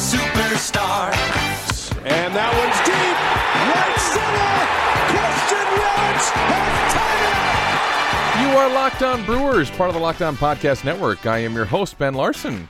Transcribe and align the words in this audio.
Superstar. 0.00 1.12
And 2.06 2.34
that 2.34 2.50
one's 2.56 2.80
deep. 2.88 3.16
Right 3.68 4.00
center. 4.00 4.56
Christian 5.12 5.66
Yelich 5.76 6.28
has 6.48 6.94
tied 6.94 7.22
it. 7.28 8.50
You 8.50 8.56
are 8.56 8.70
Locked 8.70 9.02
On 9.02 9.24
Brewers, 9.26 9.70
part 9.70 9.90
of 9.90 9.94
the 9.94 10.00
Locked 10.00 10.22
On 10.22 10.36
Podcast 10.36 10.84
Network. 10.86 11.26
I 11.26 11.38
am 11.38 11.54
your 11.54 11.66
host, 11.66 11.98
Ben 11.98 12.14
Larson. 12.14 12.66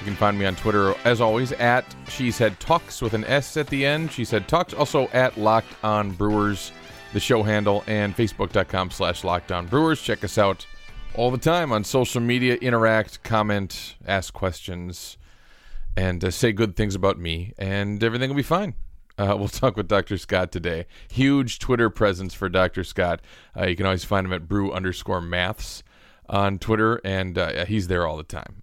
You 0.00 0.04
can 0.04 0.14
find 0.16 0.38
me 0.38 0.44
on 0.44 0.54
Twitter, 0.54 0.94
as 1.04 1.22
always, 1.22 1.52
at 1.52 1.86
Cheesehead 2.04 2.58
Talks 2.58 3.00
with 3.00 3.14
an 3.14 3.24
S 3.24 3.56
at 3.56 3.68
the 3.68 3.86
end. 3.86 4.10
Cheesehead 4.10 4.46
Talks. 4.46 4.74
Also 4.74 5.08
at 5.14 5.38
Locked 5.38 5.72
On 5.82 6.10
Brewers, 6.10 6.72
the 7.14 7.20
show 7.20 7.42
handle, 7.42 7.84
and 7.86 8.14
Facebook.com 8.14 8.90
slash 8.90 9.24
Locked 9.24 9.50
On 9.50 9.66
Brewers. 9.66 10.02
Check 10.02 10.22
us 10.24 10.36
out 10.36 10.66
all 11.14 11.30
the 11.30 11.38
time 11.38 11.72
on 11.72 11.84
social 11.84 12.20
media. 12.20 12.56
Interact, 12.56 13.22
comment, 13.22 13.94
ask 14.06 14.34
questions, 14.34 15.16
and 15.96 16.24
uh, 16.24 16.30
say 16.30 16.52
good 16.52 16.76
things 16.76 16.94
about 16.94 17.18
me, 17.18 17.52
and 17.58 18.02
everything 18.02 18.30
will 18.30 18.36
be 18.36 18.42
fine. 18.42 18.74
Uh, 19.18 19.34
we'll 19.38 19.48
talk 19.48 19.76
with 19.76 19.88
Dr. 19.88 20.18
Scott 20.18 20.52
today. 20.52 20.86
Huge 21.10 21.58
Twitter 21.58 21.88
presence 21.88 22.34
for 22.34 22.48
Dr. 22.48 22.84
Scott. 22.84 23.22
Uh, 23.56 23.66
you 23.66 23.76
can 23.76 23.86
always 23.86 24.04
find 24.04 24.26
him 24.26 24.32
at 24.32 24.46
brew 24.46 24.72
underscore 24.72 25.20
maths 25.20 25.82
on 26.28 26.58
Twitter, 26.58 27.00
and 27.04 27.38
uh, 27.38 27.64
he's 27.64 27.88
there 27.88 28.06
all 28.06 28.16
the 28.16 28.24
time, 28.24 28.62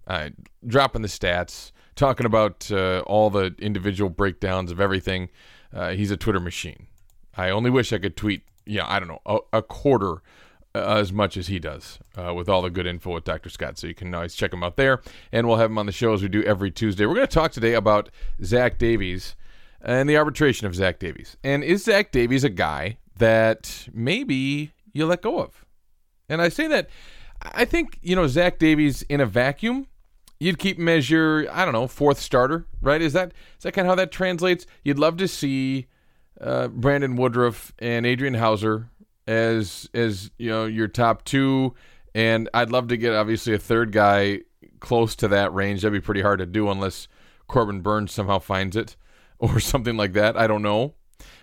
dropping 0.66 1.02
the 1.02 1.08
stats, 1.08 1.72
talking 1.96 2.26
about 2.26 2.70
uh, 2.70 3.00
all 3.06 3.30
the 3.30 3.54
individual 3.58 4.10
breakdowns 4.10 4.70
of 4.70 4.80
everything. 4.80 5.28
Uh, 5.72 5.90
he's 5.90 6.10
a 6.10 6.16
Twitter 6.16 6.40
machine. 6.40 6.86
I 7.36 7.50
only 7.50 7.70
wish 7.70 7.92
I 7.92 7.98
could 7.98 8.16
tweet, 8.16 8.42
yeah, 8.64 8.84
I 8.86 8.98
don't 9.00 9.08
know, 9.08 9.22
a, 9.26 9.38
a 9.54 9.62
quarter 9.62 10.22
as 10.74 11.12
much 11.12 11.36
as 11.36 11.46
he 11.46 11.58
does 11.58 11.98
uh, 12.16 12.34
with 12.34 12.48
all 12.48 12.62
the 12.62 12.70
good 12.70 12.86
info 12.86 13.14
with 13.14 13.24
Dr. 13.24 13.48
Scott. 13.48 13.78
So 13.78 13.86
you 13.86 13.94
can 13.94 14.14
always 14.14 14.34
check 14.34 14.52
him 14.52 14.64
out 14.64 14.76
there, 14.76 15.00
and 15.32 15.46
we'll 15.46 15.58
have 15.58 15.70
him 15.70 15.78
on 15.78 15.86
the 15.86 15.92
show 15.92 16.12
as 16.12 16.22
we 16.22 16.28
do 16.28 16.42
every 16.42 16.70
Tuesday. 16.70 17.06
We're 17.06 17.14
going 17.14 17.26
to 17.26 17.32
talk 17.32 17.52
today 17.52 17.74
about 17.74 18.10
Zach 18.42 18.78
Davies 18.78 19.36
and 19.80 20.08
the 20.08 20.16
arbitration 20.16 20.66
of 20.66 20.74
Zach 20.74 20.98
Davies. 20.98 21.36
And 21.44 21.62
is 21.62 21.84
Zach 21.84 22.10
Davies 22.10 22.42
a 22.42 22.48
guy 22.48 22.98
that 23.16 23.88
maybe 23.92 24.72
you 24.92 25.06
let 25.06 25.22
go 25.22 25.40
of? 25.40 25.64
And 26.28 26.42
I 26.42 26.48
say 26.48 26.66
that 26.68 26.88
I 27.42 27.64
think, 27.64 27.98
you 28.02 28.16
know, 28.16 28.26
Zach 28.26 28.58
Davies 28.58 29.02
in 29.02 29.20
a 29.20 29.26
vacuum, 29.26 29.86
you'd 30.40 30.58
keep 30.58 30.78
him 30.78 30.88
as 30.88 31.10
your, 31.10 31.50
I 31.52 31.64
don't 31.64 31.74
know, 31.74 31.86
fourth 31.86 32.18
starter, 32.18 32.66
right? 32.80 33.00
Is 33.02 33.12
that 33.12 33.32
is 33.58 33.62
that 33.62 33.72
kind 33.72 33.86
of 33.86 33.90
how 33.90 33.94
that 33.96 34.10
translates? 34.10 34.66
You'd 34.82 34.98
love 34.98 35.16
to 35.18 35.28
see 35.28 35.86
uh, 36.40 36.68
Brandon 36.68 37.16
Woodruff 37.16 37.72
and 37.78 38.06
Adrian 38.06 38.34
Houser 38.34 38.88
as 39.26 39.88
as 39.94 40.30
you 40.38 40.50
know 40.50 40.66
your 40.66 40.88
top 40.88 41.24
two, 41.24 41.74
and 42.14 42.48
I'd 42.54 42.70
love 42.70 42.88
to 42.88 42.96
get 42.96 43.14
obviously 43.14 43.54
a 43.54 43.58
third 43.58 43.92
guy 43.92 44.40
close 44.80 45.16
to 45.16 45.28
that 45.28 45.52
range. 45.54 45.82
That'd 45.82 45.92
be 45.92 46.04
pretty 46.04 46.22
hard 46.22 46.38
to 46.40 46.46
do 46.46 46.70
unless 46.70 47.08
Corbin 47.46 47.80
Burnes 47.80 48.12
somehow 48.12 48.38
finds 48.38 48.76
it 48.76 48.96
or 49.38 49.60
something 49.60 49.96
like 49.96 50.12
that. 50.12 50.36
I 50.36 50.46
don't 50.46 50.62
know. 50.62 50.94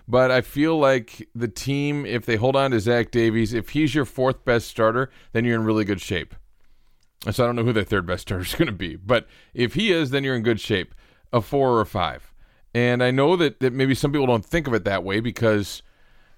But 0.08 0.31
I 0.31 0.41
feel 0.41 0.78
like 0.78 1.30
the 1.34 1.47
team, 1.47 2.06
if 2.06 2.25
they 2.25 2.36
hold 2.36 2.56
on 2.56 2.72
to 2.72 2.80
Zach 2.80 3.12
Davies, 3.12 3.53
if 3.53 3.70
he's 3.70 3.96
your 3.96 4.06
fourth 4.06 4.44
best 4.44 4.68
starter, 4.68 5.09
then 5.31 5.46
you're 5.46 5.56
in 5.56 5.64
really 5.64 5.86
good 5.86 6.02
shape. 6.02 6.36
So 7.31 7.44
I 7.44 7.47
don't 7.47 7.56
know 7.56 7.64
who 7.64 7.74
their 7.74 7.84
third 7.84 8.06
best 8.06 8.24
starter 8.24 8.44
is 8.44 8.56
going 8.56 8.66
to 8.66 8.74
be. 8.74 8.96
But 8.96 9.28
if 9.53 9.75
he 9.75 9.91
is, 9.91 10.09
then 10.09 10.24
you're 10.24 10.36
in 10.36 10.44
good 10.44 10.59
shape. 10.59 10.94
A 11.31 11.41
four 11.41 11.72
or 11.72 11.81
a 11.81 11.86
five. 11.86 12.34
And 12.74 13.03
I 13.03 13.12
know 13.12 13.36
that, 13.38 13.59
that 13.59 13.74
maybe 13.74 13.96
some 13.96 14.12
people 14.12 14.28
don't 14.28 14.46
think 14.46 14.68
of 14.68 14.74
it 14.74 14.84
that 14.86 15.03
way 15.03 15.20
because, 15.20 15.81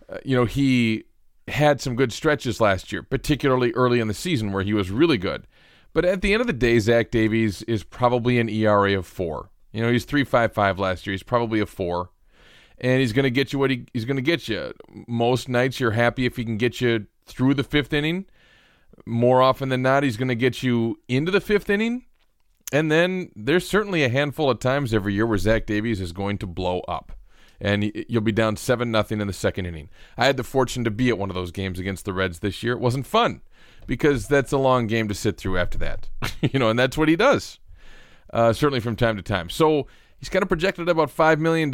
uh, 0.10 0.18
you 0.24 0.36
know, 0.36 0.46
he 0.46 1.06
had 1.48 1.82
some 1.82 1.96
good 1.96 2.14
stretches 2.14 2.62
last 2.62 2.92
year, 2.92 3.04
particularly 3.04 3.72
early 3.74 4.00
in 4.00 4.08
the 4.08 4.14
season 4.14 4.52
where 4.52 4.64
he 4.64 4.74
was 4.74 4.92
really 4.92 5.18
good. 5.18 5.48
But 5.94 6.06
at 6.06 6.22
the 6.22 6.34
end 6.34 6.42
of 6.42 6.48
the 6.48 6.54
day, 6.54 6.80
Zach 6.80 7.12
Davies 7.12 7.62
is 7.64 7.84
probably 7.84 8.40
an 8.40 8.50
ERA 8.50 8.98
of 8.98 9.06
four. 9.06 9.50
You 9.72 9.82
know, 9.82 9.92
he's 9.92 10.06
3.55 10.06 10.78
last 10.80 11.06
year. 11.06 11.12
He's 11.12 11.24
probably 11.24 11.60
a 11.60 11.66
four. 11.66 12.10
And 12.80 13.00
he's 13.00 13.14
going 13.14 13.24
to 13.24 13.32
get 13.32 13.54
you 13.54 13.60
what 13.60 13.70
he, 13.70 13.86
he's 13.94 14.06
going 14.06 14.18
to 14.18 14.24
get 14.24 14.48
you. 14.48 14.74
Most 15.08 15.48
nights 15.48 15.80
you're 15.80 15.92
happy 15.92 16.26
if 16.26 16.36
he 16.36 16.44
can 16.44 16.58
get 16.58 16.82
you 16.82 17.06
through 17.26 17.54
the 17.54 17.64
fifth 17.64 17.94
inning. 17.94 18.26
More 19.06 19.42
often 19.42 19.70
than 19.70 19.82
not, 19.82 20.04
he's 20.04 20.18
going 20.18 20.28
to 20.30 20.36
get 20.36 20.64
you 20.64 21.00
into 21.08 21.32
the 21.32 21.42
fifth 21.42 21.70
inning. 21.70 22.06
And 22.72 22.92
then 22.92 23.32
there's 23.36 23.68
certainly 23.68 24.04
a 24.04 24.10
handful 24.10 24.50
of 24.50 24.60
times 24.60 24.94
every 24.94 25.14
year 25.14 25.28
where 25.28 25.38
Zach 25.38 25.68
Davies 25.68 26.02
is 26.02 26.12
going 26.12 26.40
to 26.40 26.48
blow 26.48 26.80
up. 26.82 27.12
And 27.64 27.92
you'll 28.10 28.22
be 28.22 28.32
down 28.32 28.58
7 28.58 28.92
nothing 28.92 29.22
in 29.22 29.28
the 29.28 29.34
second 29.34 29.66
inning. 29.66 29.90
I 30.18 30.26
had 30.26 30.38
the 30.38 30.44
fortune 30.44 30.84
to 30.84 30.92
be 30.92 31.10
at 31.10 31.18
one 31.18 31.30
of 31.30 31.36
those 31.36 31.52
games 31.52 31.80
against 31.80 32.04
the 32.04 32.14
Reds 32.14 32.40
this 32.40 32.62
year. 32.62 32.74
It 32.74 32.80
wasn't 32.80 33.08
fun 33.08 33.42
because 33.88 34.28
that's 34.28 34.52
a 34.52 34.58
long 34.58 34.86
game 34.86 35.08
to 35.08 35.14
sit 35.14 35.38
through 35.38 35.58
after 35.58 35.78
that. 35.78 36.10
you 36.42 36.60
know, 36.60 36.70
and 36.70 36.78
that's 36.78 36.98
what 36.98 37.08
he 37.08 37.16
does 37.16 37.60
uh, 38.34 38.52
certainly 38.52 38.80
from 38.80 38.96
time 38.96 39.16
to 39.16 39.22
time. 39.22 39.50
So 39.50 39.88
he's 40.18 40.28
kind 40.28 40.44
of 40.44 40.50
projected 40.50 40.90
about 40.90 41.16
$5 41.16 41.40
million 41.40 41.72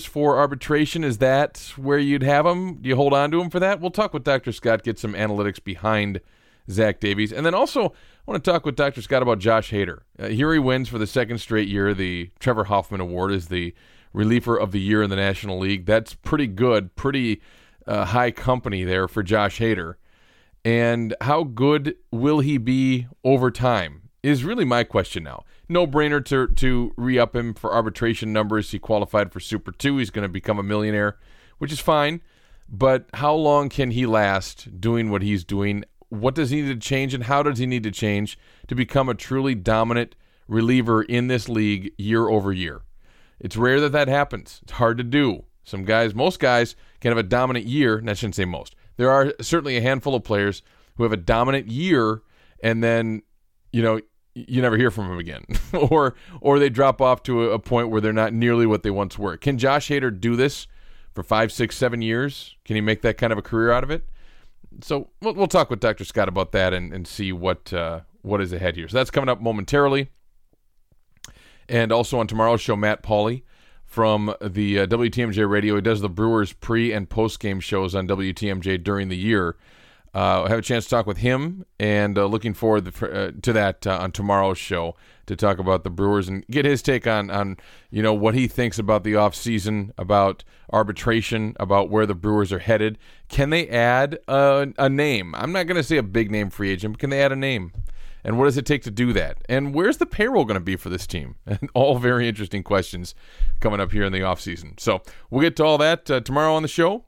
for 0.00 0.38
arbitration. 0.38 1.04
Is 1.04 1.18
that 1.18 1.72
where 1.76 1.98
you'd 1.98 2.24
have 2.24 2.44
him? 2.44 2.76
Do 2.76 2.88
you 2.88 2.96
hold 2.96 3.14
on 3.14 3.30
to 3.30 3.40
him 3.40 3.48
for 3.48 3.60
that? 3.60 3.80
We'll 3.80 3.90
talk 3.90 4.12
with 4.12 4.24
Dr. 4.24 4.52
Scott, 4.52 4.82
get 4.82 4.98
some 4.98 5.14
analytics 5.14 5.62
behind 5.62 6.20
Zach 6.68 7.00
Davies. 7.00 7.32
And 7.32 7.46
then 7.46 7.54
also, 7.54 7.86
I 7.86 8.30
want 8.30 8.44
to 8.44 8.50
talk 8.50 8.66
with 8.66 8.76
Dr. 8.76 9.00
Scott 9.00 9.22
about 9.22 9.38
Josh 9.38 9.70
Hader. 9.70 10.00
Uh, 10.18 10.28
here 10.28 10.52
he 10.52 10.58
wins 10.58 10.88
for 10.88 10.98
the 10.98 11.06
second 11.06 11.38
straight 11.38 11.68
year. 11.68 11.94
The 11.94 12.30
Trevor 12.40 12.64
Hoffman 12.64 13.00
Award 13.00 13.32
is 13.32 13.48
the 13.48 13.74
reliever 14.12 14.56
of 14.56 14.72
the 14.72 14.80
year 14.80 15.02
in 15.02 15.10
the 15.10 15.16
National 15.16 15.58
League. 15.58 15.86
That's 15.86 16.14
pretty 16.14 16.46
good, 16.46 16.94
pretty 16.96 17.40
uh, 17.86 18.06
high 18.06 18.30
company 18.30 18.84
there 18.84 19.08
for 19.08 19.22
Josh 19.22 19.58
Hader. 19.58 19.94
And 20.64 21.14
how 21.22 21.44
good 21.44 21.96
will 22.10 22.40
he 22.40 22.58
be 22.58 23.06
over 23.24 23.50
time 23.50 24.10
is 24.22 24.44
really 24.44 24.66
my 24.66 24.84
question 24.84 25.22
now 25.22 25.44
no 25.70 25.86
brainer 25.86 26.22
to 26.26 26.48
to 26.48 26.92
re 26.96 27.18
up 27.18 27.34
him 27.34 27.54
for 27.54 27.72
arbitration 27.72 28.32
numbers. 28.32 28.72
He 28.72 28.78
qualified 28.78 29.32
for 29.32 29.40
Super 29.40 29.70
Two. 29.72 29.96
He's 29.96 30.10
going 30.10 30.24
to 30.24 30.28
become 30.28 30.58
a 30.58 30.64
millionaire, 30.64 31.16
which 31.58 31.72
is 31.72 31.80
fine. 31.80 32.20
But 32.68 33.08
how 33.14 33.34
long 33.34 33.68
can 33.68 33.92
he 33.92 34.04
last 34.04 34.80
doing 34.80 35.10
what 35.10 35.22
he's 35.22 35.44
doing? 35.44 35.84
What 36.08 36.34
does 36.34 36.50
he 36.50 36.62
need 36.62 36.80
to 36.80 36.88
change, 36.88 37.14
and 37.14 37.24
how 37.24 37.42
does 37.42 37.58
he 37.58 37.66
need 37.66 37.84
to 37.84 37.90
change 37.90 38.38
to 38.66 38.74
become 38.74 39.08
a 39.08 39.14
truly 39.14 39.54
dominant 39.54 40.16
reliever 40.48 41.02
in 41.02 41.28
this 41.28 41.48
league 41.48 41.92
year 41.96 42.28
over 42.28 42.52
year? 42.52 42.82
It's 43.40 43.56
rare 43.56 43.80
that 43.80 43.92
that 43.92 44.08
happens. 44.08 44.60
It's 44.62 44.72
hard 44.72 44.98
to 44.98 45.04
do. 45.04 45.44
Some 45.64 45.84
guys, 45.84 46.14
most 46.14 46.38
guys, 46.40 46.76
can 47.00 47.10
have 47.10 47.18
a 47.18 47.22
dominant 47.22 47.66
year, 47.66 47.98
and 47.98 48.10
I 48.10 48.14
shouldn't 48.14 48.34
say 48.34 48.44
most. 48.44 48.74
There 48.96 49.10
are 49.10 49.32
certainly 49.40 49.76
a 49.76 49.82
handful 49.82 50.14
of 50.14 50.24
players 50.24 50.62
who 50.96 51.04
have 51.04 51.12
a 51.12 51.16
dominant 51.16 51.68
year, 51.68 52.22
and 52.62 52.82
then 52.82 53.22
you 53.72 53.82
know 53.82 54.00
you 54.34 54.62
never 54.62 54.76
hear 54.76 54.90
from 54.90 55.08
them 55.08 55.18
again, 55.18 55.44
or 55.72 56.14
or 56.40 56.58
they 56.58 56.68
drop 56.68 57.00
off 57.00 57.22
to 57.24 57.50
a, 57.50 57.58
point 57.58 57.88
where 57.88 58.00
they're 58.00 58.12
not 58.12 58.32
nearly 58.32 58.66
what 58.66 58.82
they 58.82 58.90
once 58.90 59.18
were. 59.18 59.36
Can 59.36 59.58
Josh 59.58 59.88
Hader 59.88 60.18
do 60.18 60.36
this 60.36 60.66
for 61.14 61.22
five, 61.22 61.52
six, 61.52 61.76
seven 61.76 62.02
years? 62.02 62.56
Can 62.64 62.76
he 62.76 62.80
make 62.80 63.02
that 63.02 63.18
kind 63.18 63.32
of 63.32 63.38
a 63.38 63.42
career 63.42 63.70
out 63.72 63.84
of 63.84 63.90
it? 63.90 64.08
So 64.82 65.10
we'll, 65.20 65.34
we'll 65.34 65.46
talk 65.48 65.70
with 65.70 65.80
Dr. 65.80 66.04
Scott 66.04 66.28
about 66.28 66.52
that 66.52 66.72
and, 66.72 66.92
and 66.92 67.06
see 67.06 67.32
what 67.32 67.72
uh, 67.72 68.00
what 68.22 68.40
is 68.40 68.52
ahead 68.52 68.76
here. 68.76 68.88
So 68.88 68.96
that's 68.96 69.10
coming 69.10 69.28
up 69.28 69.40
momentarily, 69.40 70.10
and 71.70 71.92
also 71.92 72.18
on 72.18 72.26
tomorrow's 72.26 72.60
show, 72.60 72.76
Matt 72.76 73.02
Pauley 73.02 73.42
from 73.86 74.34
the 74.42 74.80
uh, 74.80 74.86
WTMJ 74.86 75.48
Radio. 75.48 75.76
He 75.76 75.80
does 75.80 76.00
the 76.00 76.08
Brewers 76.08 76.52
pre 76.52 76.92
and 76.92 77.08
post 77.08 77.40
game 77.40 77.60
shows 77.60 77.94
on 77.94 78.06
WTMJ 78.06 78.82
during 78.82 79.08
the 79.08 79.16
year. 79.16 79.56
Uh, 80.12 80.48
have 80.48 80.58
a 80.58 80.62
chance 80.62 80.84
to 80.84 80.90
talk 80.90 81.06
with 81.06 81.18
him, 81.18 81.64
and 81.78 82.18
uh, 82.18 82.26
looking 82.26 82.52
forward 82.52 82.92
to, 82.92 83.12
uh, 83.12 83.30
to 83.42 83.52
that 83.52 83.86
uh, 83.86 83.98
on 83.98 84.10
tomorrow's 84.10 84.58
show 84.58 84.96
to 85.26 85.36
talk 85.36 85.60
about 85.60 85.84
the 85.84 85.90
Brewers 85.90 86.28
and 86.28 86.44
get 86.48 86.64
his 86.64 86.82
take 86.82 87.06
on 87.06 87.30
on 87.30 87.56
you 87.92 88.02
know 88.02 88.12
what 88.12 88.34
he 88.34 88.48
thinks 88.48 88.76
about 88.76 89.04
the 89.04 89.14
off 89.14 89.36
season, 89.36 89.92
about 89.96 90.42
arbitration, 90.72 91.54
about 91.60 91.90
where 91.90 92.06
the 92.06 92.16
Brewers 92.16 92.52
are 92.52 92.58
headed. 92.58 92.98
Can 93.28 93.50
they 93.50 93.68
add 93.68 94.18
a, 94.26 94.72
a 94.78 94.88
name? 94.88 95.32
I'm 95.36 95.52
not 95.52 95.68
going 95.68 95.76
to 95.76 95.84
say 95.84 95.96
a 95.96 96.02
big 96.02 96.28
name 96.28 96.50
free 96.50 96.70
agent, 96.70 96.94
but 96.94 96.98
can 96.98 97.10
they 97.10 97.22
add 97.22 97.30
a 97.30 97.36
name? 97.36 97.72
And 98.24 98.38
what 98.38 98.44
does 98.44 98.56
it 98.56 98.66
take 98.66 98.82
to 98.82 98.90
do 98.90 99.12
that? 99.12 99.38
And 99.48 99.74
where's 99.74 99.96
the 99.98 100.06
payroll 100.06 100.44
going 100.44 100.54
to 100.54 100.60
be 100.60 100.76
for 100.76 100.88
this 100.88 101.06
team? 101.06 101.36
And 101.46 101.68
all 101.74 101.98
very 101.98 102.28
interesting 102.28 102.62
questions 102.62 103.14
coming 103.60 103.80
up 103.80 103.92
here 103.92 104.04
in 104.04 104.12
the 104.12 104.20
offseason. 104.20 104.78
So 104.78 105.02
we'll 105.30 105.42
get 105.42 105.56
to 105.56 105.64
all 105.64 105.78
that 105.78 106.10
uh, 106.10 106.20
tomorrow 106.20 106.54
on 106.54 106.62
the 106.62 106.68
show. 106.68 107.04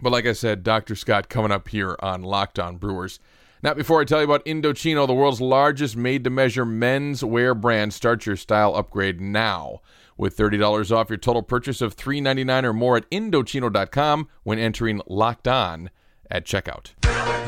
But 0.00 0.12
like 0.12 0.26
I 0.26 0.32
said, 0.32 0.62
Dr. 0.62 0.96
Scott 0.96 1.28
coming 1.28 1.52
up 1.52 1.68
here 1.68 1.96
on 2.00 2.22
Locked 2.22 2.58
On 2.58 2.78
Brewers. 2.78 3.20
Now, 3.62 3.74
before 3.74 4.00
I 4.00 4.04
tell 4.04 4.18
you 4.18 4.24
about 4.24 4.44
Indochino, 4.44 5.06
the 5.06 5.14
world's 5.14 5.40
largest 5.40 5.96
made 5.96 6.24
to 6.24 6.30
measure 6.30 6.66
men's 6.66 7.24
wear 7.24 7.54
brand, 7.54 7.94
start 7.94 8.26
your 8.26 8.36
style 8.36 8.74
upgrade 8.74 9.20
now 9.20 9.80
with 10.16 10.36
$30 10.36 10.94
off 10.94 11.08
your 11.08 11.16
total 11.16 11.42
purchase 11.42 11.80
of 11.80 11.96
$3.99 11.96 12.64
or 12.64 12.72
more 12.72 12.96
at 12.96 13.10
Indochino.com 13.10 14.28
when 14.42 14.58
entering 14.58 15.00
Locked 15.06 15.48
On 15.48 15.90
at 16.30 16.44
checkout. 16.44 16.92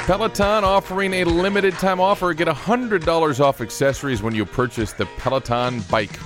Peloton 0.06 0.64
offering 0.64 1.14
a 1.14 1.24
limited 1.24 1.74
time 1.74 2.00
offer. 2.00 2.32
Get 2.34 2.48
$100 2.48 3.40
off 3.40 3.60
accessories 3.60 4.22
when 4.22 4.34
you 4.34 4.44
purchase 4.44 4.92
the 4.92 5.06
Peloton 5.18 5.80
bike 5.90 6.18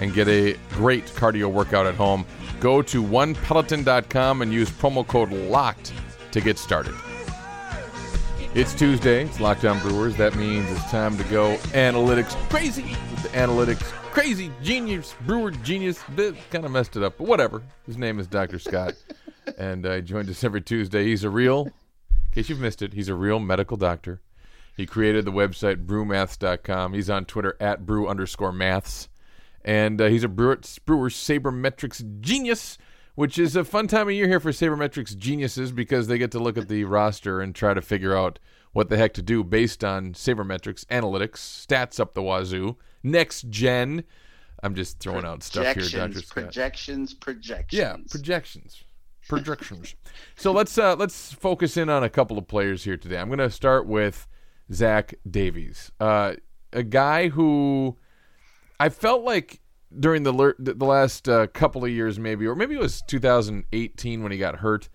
and 0.00 0.12
get 0.12 0.28
a 0.28 0.56
great 0.70 1.06
cardio 1.06 1.50
workout 1.50 1.86
at 1.86 1.94
home. 1.94 2.26
Go 2.60 2.82
to 2.82 3.02
onepeloton.com 3.02 4.42
and 4.42 4.52
use 4.52 4.70
promo 4.70 5.06
code 5.06 5.30
LOCKED 5.30 5.92
to 6.32 6.40
get 6.40 6.58
started. 6.58 6.94
It's 8.54 8.74
Tuesday. 8.74 9.24
It's 9.24 9.40
Locked 9.40 9.64
On 9.64 9.78
Brewers. 9.80 10.16
That 10.16 10.34
means 10.34 10.68
it's 10.70 10.90
time 10.90 11.16
to 11.18 11.24
go 11.24 11.56
analytics 11.72 12.34
crazy 12.48 12.96
with 13.10 13.22
the 13.22 13.28
analytics 13.30 13.82
crazy 14.10 14.50
genius 14.62 15.14
brewer 15.26 15.50
genius. 15.50 16.02
Kind 16.50 16.64
of 16.64 16.70
messed 16.72 16.96
it 16.96 17.04
up, 17.04 17.18
but 17.18 17.28
whatever. 17.28 17.62
His 17.86 17.96
name 17.96 18.18
is 18.18 18.26
Dr. 18.26 18.58
Scott, 18.58 18.94
and 19.58 19.86
uh, 19.86 20.00
joined 20.00 20.28
us 20.28 20.42
every 20.42 20.60
Tuesday. 20.60 21.04
He's 21.04 21.22
a 21.22 21.30
real, 21.30 21.70
in 22.28 22.34
case 22.34 22.48
you've 22.48 22.60
missed 22.60 22.82
it, 22.82 22.92
he's 22.92 23.08
a 23.08 23.14
real 23.14 23.38
medical 23.38 23.76
doctor. 23.76 24.20
He 24.76 24.86
created 24.86 25.24
the 25.24 25.32
website 25.32 25.86
brewmaths.com. 25.86 26.92
He's 26.92 27.10
on 27.10 27.24
Twitter 27.24 27.56
at 27.58 27.84
brew 27.84 28.06
underscore 28.06 28.52
maths. 28.52 29.08
And 29.64 30.00
uh, 30.00 30.06
he's 30.06 30.22
a 30.22 30.28
brewer, 30.28 30.60
brewer 30.86 31.10
sabermetrics 31.10 32.20
genius, 32.20 32.78
which 33.16 33.38
is 33.38 33.56
a 33.56 33.64
fun 33.64 33.88
time 33.88 34.06
of 34.08 34.14
year 34.14 34.28
here 34.28 34.38
for 34.38 34.52
sabermetrics 34.52 35.16
geniuses 35.16 35.72
because 35.72 36.06
they 36.06 36.16
get 36.16 36.30
to 36.30 36.38
look 36.38 36.56
at 36.56 36.68
the 36.68 36.84
roster 36.84 37.40
and 37.40 37.54
try 37.54 37.74
to 37.74 37.82
figure 37.82 38.16
out 38.16 38.38
what 38.72 38.88
the 38.88 38.96
heck 38.96 39.14
to 39.14 39.22
do 39.22 39.42
based 39.42 39.82
on 39.82 40.12
sabermetrics 40.12 40.84
analytics, 40.86 41.38
stats 41.38 41.98
up 41.98 42.14
the 42.14 42.22
wazoo, 42.22 42.76
next 43.02 43.48
gen. 43.50 44.04
I'm 44.62 44.74
just 44.74 45.00
throwing 45.00 45.24
out 45.24 45.42
stuff 45.42 45.74
here, 45.74 45.88
Doctor 45.88 46.20
Scott. 46.20 46.44
Projections, 46.44 47.14
projections. 47.14 47.72
Yeah, 47.72 47.96
projections, 48.10 48.84
projections. 49.28 49.94
so 50.36 50.52
let's 50.52 50.76
uh, 50.78 50.96
let's 50.96 51.32
focus 51.32 51.76
in 51.76 51.88
on 51.88 52.02
a 52.02 52.10
couple 52.10 52.38
of 52.38 52.48
players 52.48 52.84
here 52.84 52.96
today. 52.96 53.18
I'm 53.18 53.28
going 53.28 53.38
to 53.38 53.50
start 53.50 53.86
with 53.86 54.26
Zach 54.72 55.14
Davies, 55.28 55.92
uh, 56.00 56.34
a 56.72 56.82
guy 56.82 57.28
who 57.28 57.96
I 58.80 58.88
felt 58.88 59.22
like 59.22 59.60
during 59.98 60.22
the 60.22 60.54
the 60.58 60.84
last 60.84 61.28
uh, 61.28 61.46
couple 61.48 61.84
of 61.84 61.90
years, 61.90 62.18
maybe, 62.18 62.46
or 62.46 62.54
maybe 62.54 62.74
it 62.74 62.80
was 62.80 63.02
2018 63.02 64.22
when 64.22 64.32
he 64.32 64.38
got 64.38 64.56
hurt, 64.56 64.88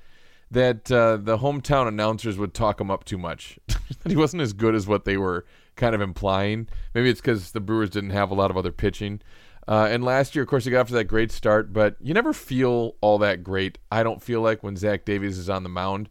that 0.52 0.92
uh, 0.92 1.18
the 1.18 1.40
hometown 1.40 1.88
announcers 1.88 2.38
would 2.38 2.54
talk 2.54 2.80
him 2.80 2.92
up 2.92 3.04
too 3.04 3.18
much. 3.18 3.58
he 4.08 4.16
wasn't 4.16 4.42
as 4.42 4.54
good 4.54 4.76
as 4.76 4.88
what 4.88 5.06
they 5.06 5.18
were 5.18 5.46
kind 5.76 5.96
of 5.96 6.02
implying. 6.02 6.68
Maybe 6.94 7.10
it's 7.10 7.22
because 7.22 7.52
the 7.52 7.60
Brewers 7.60 7.90
didn't 7.90 8.12
have 8.12 8.32
a 8.32 8.36
lot 8.36 8.52
of 8.52 8.58
other 8.58 8.72
pitching. 8.72 9.22
Uh, 9.68 9.88
and 9.90 10.04
last 10.04 10.36
year, 10.36 10.44
of 10.44 10.50
course, 10.50 10.66
he 10.66 10.72
got 10.72 10.82
off 10.82 10.88
to 10.88 10.94
that 10.94 11.06
great 11.06 11.32
start, 11.32 11.72
but 11.72 11.96
you 12.02 12.14
never 12.14 12.34
feel 12.34 12.96
all 13.02 13.18
that 13.20 13.44
great. 13.44 13.78
I 13.92 14.04
don't 14.04 14.22
feel 14.22 14.42
like 14.42 14.62
when 14.62 14.76
Zach 14.76 15.06
Davies 15.06 15.38
is 15.38 15.50
on 15.50 15.64
the 15.64 15.70
mound 15.70 16.10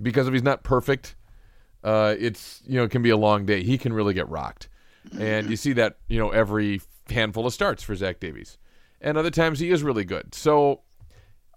because 0.00 0.26
if 0.26 0.32
he's 0.32 0.42
not 0.42 0.62
perfect, 0.62 1.16
uh, 1.82 2.14
it's 2.18 2.62
you 2.66 2.76
know 2.76 2.84
it 2.84 2.90
can 2.90 3.02
be 3.02 3.10
a 3.10 3.16
long 3.16 3.46
day. 3.46 3.62
He 3.62 3.78
can 3.78 3.92
really 3.92 4.12
get 4.12 4.28
rocked, 4.28 4.68
and 5.18 5.48
you 5.48 5.56
see 5.56 5.72
that 5.74 5.98
you 6.08 6.18
know 6.18 6.30
every 6.30 6.80
handful 7.08 7.46
of 7.46 7.54
starts 7.54 7.82
for 7.82 7.94
Zach 7.94 8.20
Davies. 8.20 8.58
And 9.00 9.16
other 9.16 9.30
times 9.30 9.60
he 9.60 9.70
is 9.70 9.82
really 9.82 10.04
good. 10.04 10.34
So 10.34 10.82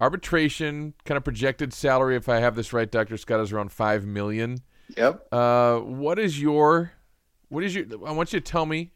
arbitration 0.00 0.94
kind 1.04 1.16
of 1.16 1.24
projected 1.24 1.72
salary, 1.72 2.16
if 2.16 2.28
I 2.28 2.40
have 2.40 2.56
this 2.56 2.72
right, 2.72 2.90
Dr. 2.90 3.16
Scott 3.18 3.40
is 3.40 3.52
around 3.52 3.70
five 3.70 4.06
million. 4.06 4.62
Yep. 4.96 5.28
Uh, 5.30 5.78
what 5.80 6.18
is 6.18 6.40
your 6.40 6.92
what 7.48 7.64
is 7.64 7.74
your 7.74 7.84
I 8.06 8.12
want 8.12 8.32
you 8.32 8.40
to 8.40 8.44
tell 8.44 8.64
me 8.66 8.92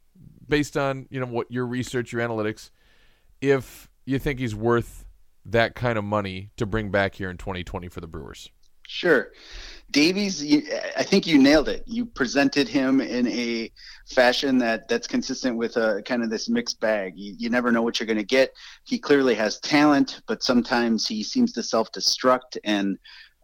based 0.48 0.76
on, 0.76 1.06
you 1.10 1.20
know, 1.20 1.26
what 1.26 1.50
your 1.50 1.66
research, 1.66 2.12
your 2.12 2.22
analytics, 2.22 2.70
if 3.40 3.88
you 4.04 4.18
think 4.18 4.38
he's 4.38 4.54
worth 4.54 5.04
that 5.44 5.74
kind 5.74 5.98
of 5.98 6.04
money 6.04 6.50
to 6.56 6.66
bring 6.66 6.90
back 6.90 7.14
here 7.14 7.30
in 7.30 7.36
2020 7.36 7.88
for 7.88 8.00
the 8.00 8.06
Brewers. 8.06 8.50
Sure. 8.86 9.32
Davies, 9.90 10.42
I 10.96 11.02
think 11.02 11.26
you 11.26 11.38
nailed 11.38 11.68
it. 11.68 11.82
You 11.86 12.06
presented 12.06 12.68
him 12.68 13.00
in 13.00 13.26
a 13.28 13.70
fashion 14.06 14.58
that 14.58 14.88
that's 14.88 15.06
consistent 15.06 15.56
with 15.56 15.76
a 15.76 16.02
kind 16.06 16.22
of 16.22 16.30
this 16.30 16.48
mixed 16.48 16.80
bag. 16.80 17.12
You, 17.16 17.34
you 17.38 17.50
never 17.50 17.70
know 17.70 17.82
what 17.82 18.00
you're 18.00 18.06
going 18.06 18.18
to 18.18 18.24
get. 18.24 18.50
He 18.84 18.98
clearly 18.98 19.34
has 19.34 19.60
talent, 19.60 20.22
but 20.26 20.42
sometimes 20.42 21.06
he 21.06 21.22
seems 21.22 21.52
to 21.52 21.62
self-destruct, 21.62 22.58
and 22.64 22.98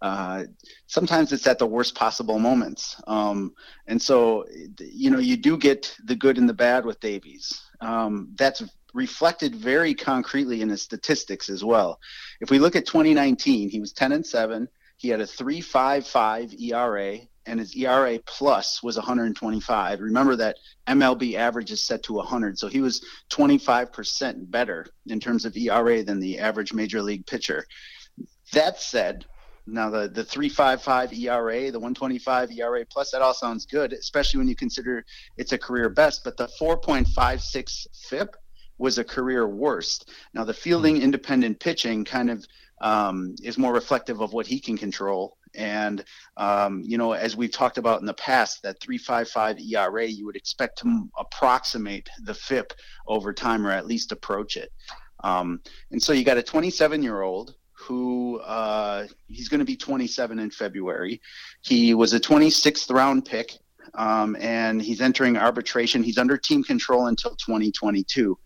uh, 0.04 0.44
sometimes 0.86 1.32
it's 1.32 1.46
at 1.46 1.58
the 1.58 1.66
worst 1.66 1.94
possible 1.94 2.38
moments. 2.38 3.00
Um, 3.06 3.54
and 3.86 4.00
so, 4.00 4.44
you 4.78 5.10
know, 5.10 5.18
you 5.18 5.36
do 5.36 5.56
get 5.56 5.96
the 6.04 6.14
good 6.14 6.36
and 6.36 6.48
the 6.48 6.54
bad 6.54 6.84
with 6.84 7.00
Davies. 7.00 7.62
Um, 7.80 8.28
that's 8.36 8.62
reflected 8.92 9.54
very 9.54 9.94
concretely 9.94 10.60
in 10.60 10.68
his 10.68 10.82
statistics 10.82 11.48
as 11.48 11.64
well. 11.64 11.98
If 12.40 12.50
we 12.50 12.58
look 12.58 12.76
at 12.76 12.86
2019, 12.86 13.70
he 13.70 13.80
was 13.80 13.92
10 13.92 14.12
and 14.12 14.26
7 14.26 14.68
he 14.96 15.08
had 15.08 15.20
a 15.20 15.26
3.55 15.26 16.60
ERA, 16.60 17.18
and 17.46 17.60
his 17.60 17.76
ERA 17.76 18.18
plus 18.26 18.82
was 18.82 18.96
125. 18.96 20.00
Remember 20.00 20.36
that 20.36 20.56
MLB 20.86 21.34
average 21.34 21.72
is 21.72 21.84
set 21.84 22.02
to 22.04 22.14
100, 22.14 22.58
so 22.58 22.68
he 22.68 22.80
was 22.80 23.04
25% 23.30 24.50
better 24.50 24.86
in 25.08 25.20
terms 25.20 25.44
of 25.44 25.56
ERA 25.56 26.02
than 26.02 26.20
the 26.20 26.38
average 26.38 26.72
major 26.72 27.02
league 27.02 27.26
pitcher. 27.26 27.66
That 28.52 28.80
said, 28.80 29.26
now 29.66 29.90
the 29.90 30.08
the 30.08 30.24
3.55 30.24 31.18
ERA, 31.18 31.70
the 31.70 31.78
125 31.78 32.50
ERA 32.52 32.84
plus, 32.86 33.10
that 33.10 33.22
all 33.22 33.34
sounds 33.34 33.66
good, 33.66 33.92
especially 33.92 34.38
when 34.38 34.48
you 34.48 34.56
consider 34.56 35.04
it's 35.36 35.52
a 35.52 35.58
career 35.58 35.88
best. 35.88 36.22
But 36.24 36.36
the 36.36 36.48
4.56 36.60 37.86
FIP 38.08 38.36
was 38.78 38.98
a 38.98 39.04
career 39.04 39.48
worst. 39.48 40.10
Now 40.34 40.44
the 40.44 40.54
fielding 40.54 41.00
independent 41.00 41.60
pitching 41.60 42.04
kind 42.04 42.30
of 42.30 42.44
um, 42.80 43.34
is 43.42 43.56
more 43.56 43.72
reflective 43.72 44.20
of 44.20 44.32
what 44.32 44.46
he 44.46 44.60
can 44.60 44.76
control. 44.76 45.38
And 45.54 46.04
um, 46.36 46.82
you 46.84 46.98
know, 46.98 47.12
as 47.12 47.36
we've 47.36 47.52
talked 47.52 47.78
about 47.78 48.00
in 48.00 48.06
the 48.06 48.14
past, 48.14 48.62
that 48.64 48.80
3.55 48.80 49.64
ERA, 49.72 50.06
you 50.06 50.26
would 50.26 50.36
expect 50.36 50.78
to 50.78 51.08
approximate 51.18 52.08
the 52.22 52.34
FIP 52.34 52.72
over 53.06 53.32
time, 53.32 53.66
or 53.66 53.70
at 53.70 53.86
least 53.86 54.12
approach 54.12 54.56
it. 54.56 54.72
Um, 55.22 55.60
and 55.90 56.02
so 56.02 56.12
you 56.12 56.24
got 56.24 56.36
a 56.36 56.42
27 56.42 57.02
year 57.02 57.22
old 57.22 57.54
who 57.86 58.40
uh, 58.40 59.06
he's 59.28 59.48
going 59.48 59.60
to 59.60 59.64
be 59.64 59.76
27 59.76 60.38
in 60.38 60.50
February. 60.50 61.20
He 61.62 61.94
was 61.94 62.12
a 62.14 62.20
26th 62.20 62.92
round 62.92 63.24
pick. 63.24 63.52
Um, 63.96 64.36
and 64.40 64.82
he's 64.82 65.00
entering 65.00 65.36
arbitration. 65.36 66.02
He's 66.02 66.18
under 66.18 66.36
team 66.36 66.64
control 66.64 67.06
until 67.06 67.36
2022. 67.36 68.36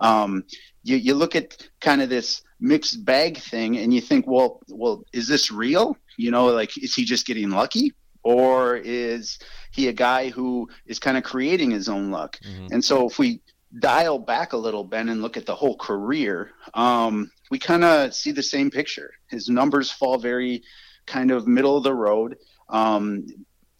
Um, 0.00 0.44
you, 0.84 0.96
you 0.96 1.14
look 1.14 1.34
at 1.34 1.56
kind 1.80 2.02
of 2.02 2.08
this 2.08 2.42
mixed 2.60 3.04
bag 3.04 3.38
thing 3.38 3.78
and 3.78 3.92
you 3.92 4.00
think 4.00 4.24
well 4.28 4.60
well 4.68 5.02
is 5.12 5.26
this 5.26 5.50
real 5.50 5.96
you 6.16 6.30
know 6.30 6.46
like 6.46 6.78
is 6.78 6.94
he 6.94 7.04
just 7.04 7.26
getting 7.26 7.50
lucky 7.50 7.92
or 8.22 8.76
is 8.76 9.40
he 9.72 9.88
a 9.88 9.92
guy 9.92 10.28
who 10.28 10.68
is 10.86 11.00
kind 11.00 11.18
of 11.18 11.24
creating 11.24 11.72
his 11.72 11.88
own 11.88 12.12
luck 12.12 12.38
mm-hmm. 12.38 12.68
and 12.70 12.84
so 12.84 13.08
if 13.08 13.18
we 13.18 13.40
dial 13.78 14.18
back 14.18 14.52
a 14.52 14.56
little 14.56 14.84
ben 14.84 15.08
and 15.08 15.22
look 15.22 15.36
at 15.36 15.46
the 15.46 15.54
whole 15.54 15.76
career 15.76 16.50
um, 16.74 17.30
we 17.50 17.58
kind 17.58 17.84
of 17.84 18.14
see 18.14 18.32
the 18.32 18.42
same 18.42 18.70
picture 18.70 19.12
his 19.28 19.48
numbers 19.48 19.90
fall 19.90 20.18
very 20.18 20.62
kind 21.06 21.30
of 21.30 21.46
middle 21.46 21.76
of 21.76 21.82
the 21.82 21.94
road 21.94 22.36
um, 22.68 23.26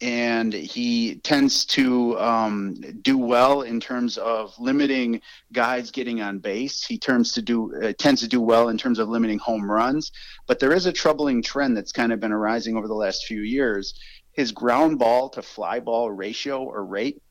and 0.02 0.52
he 0.52 1.14
tends 1.22 1.64
to 1.64 2.18
um, 2.18 2.74
do 3.02 3.16
well 3.16 3.62
in 3.62 3.78
terms 3.78 4.18
of 4.18 4.52
limiting 4.58 5.20
guys 5.52 5.92
getting 5.92 6.20
on 6.20 6.40
base. 6.40 6.84
He 6.84 6.98
tends 6.98 7.32
to 7.34 7.42
do 7.42 7.72
uh, 7.80 7.92
tends 7.96 8.20
to 8.22 8.28
do 8.28 8.40
well 8.40 8.68
in 8.68 8.76
terms 8.76 8.98
of 8.98 9.08
limiting 9.08 9.38
home 9.38 9.70
runs. 9.70 10.10
But 10.48 10.58
there 10.58 10.72
is 10.72 10.86
a 10.86 10.92
troubling 10.92 11.40
trend 11.40 11.76
that's 11.76 11.92
kind 11.92 12.12
of 12.12 12.18
been 12.18 12.32
arising 12.32 12.76
over 12.76 12.88
the 12.88 12.94
last 12.94 13.26
few 13.26 13.42
years. 13.42 13.94
His 14.32 14.50
ground 14.50 14.98
ball 14.98 15.28
to 15.30 15.42
fly 15.42 15.78
ball 15.78 16.10
ratio 16.10 16.64
or 16.64 16.84
rate 16.84 17.21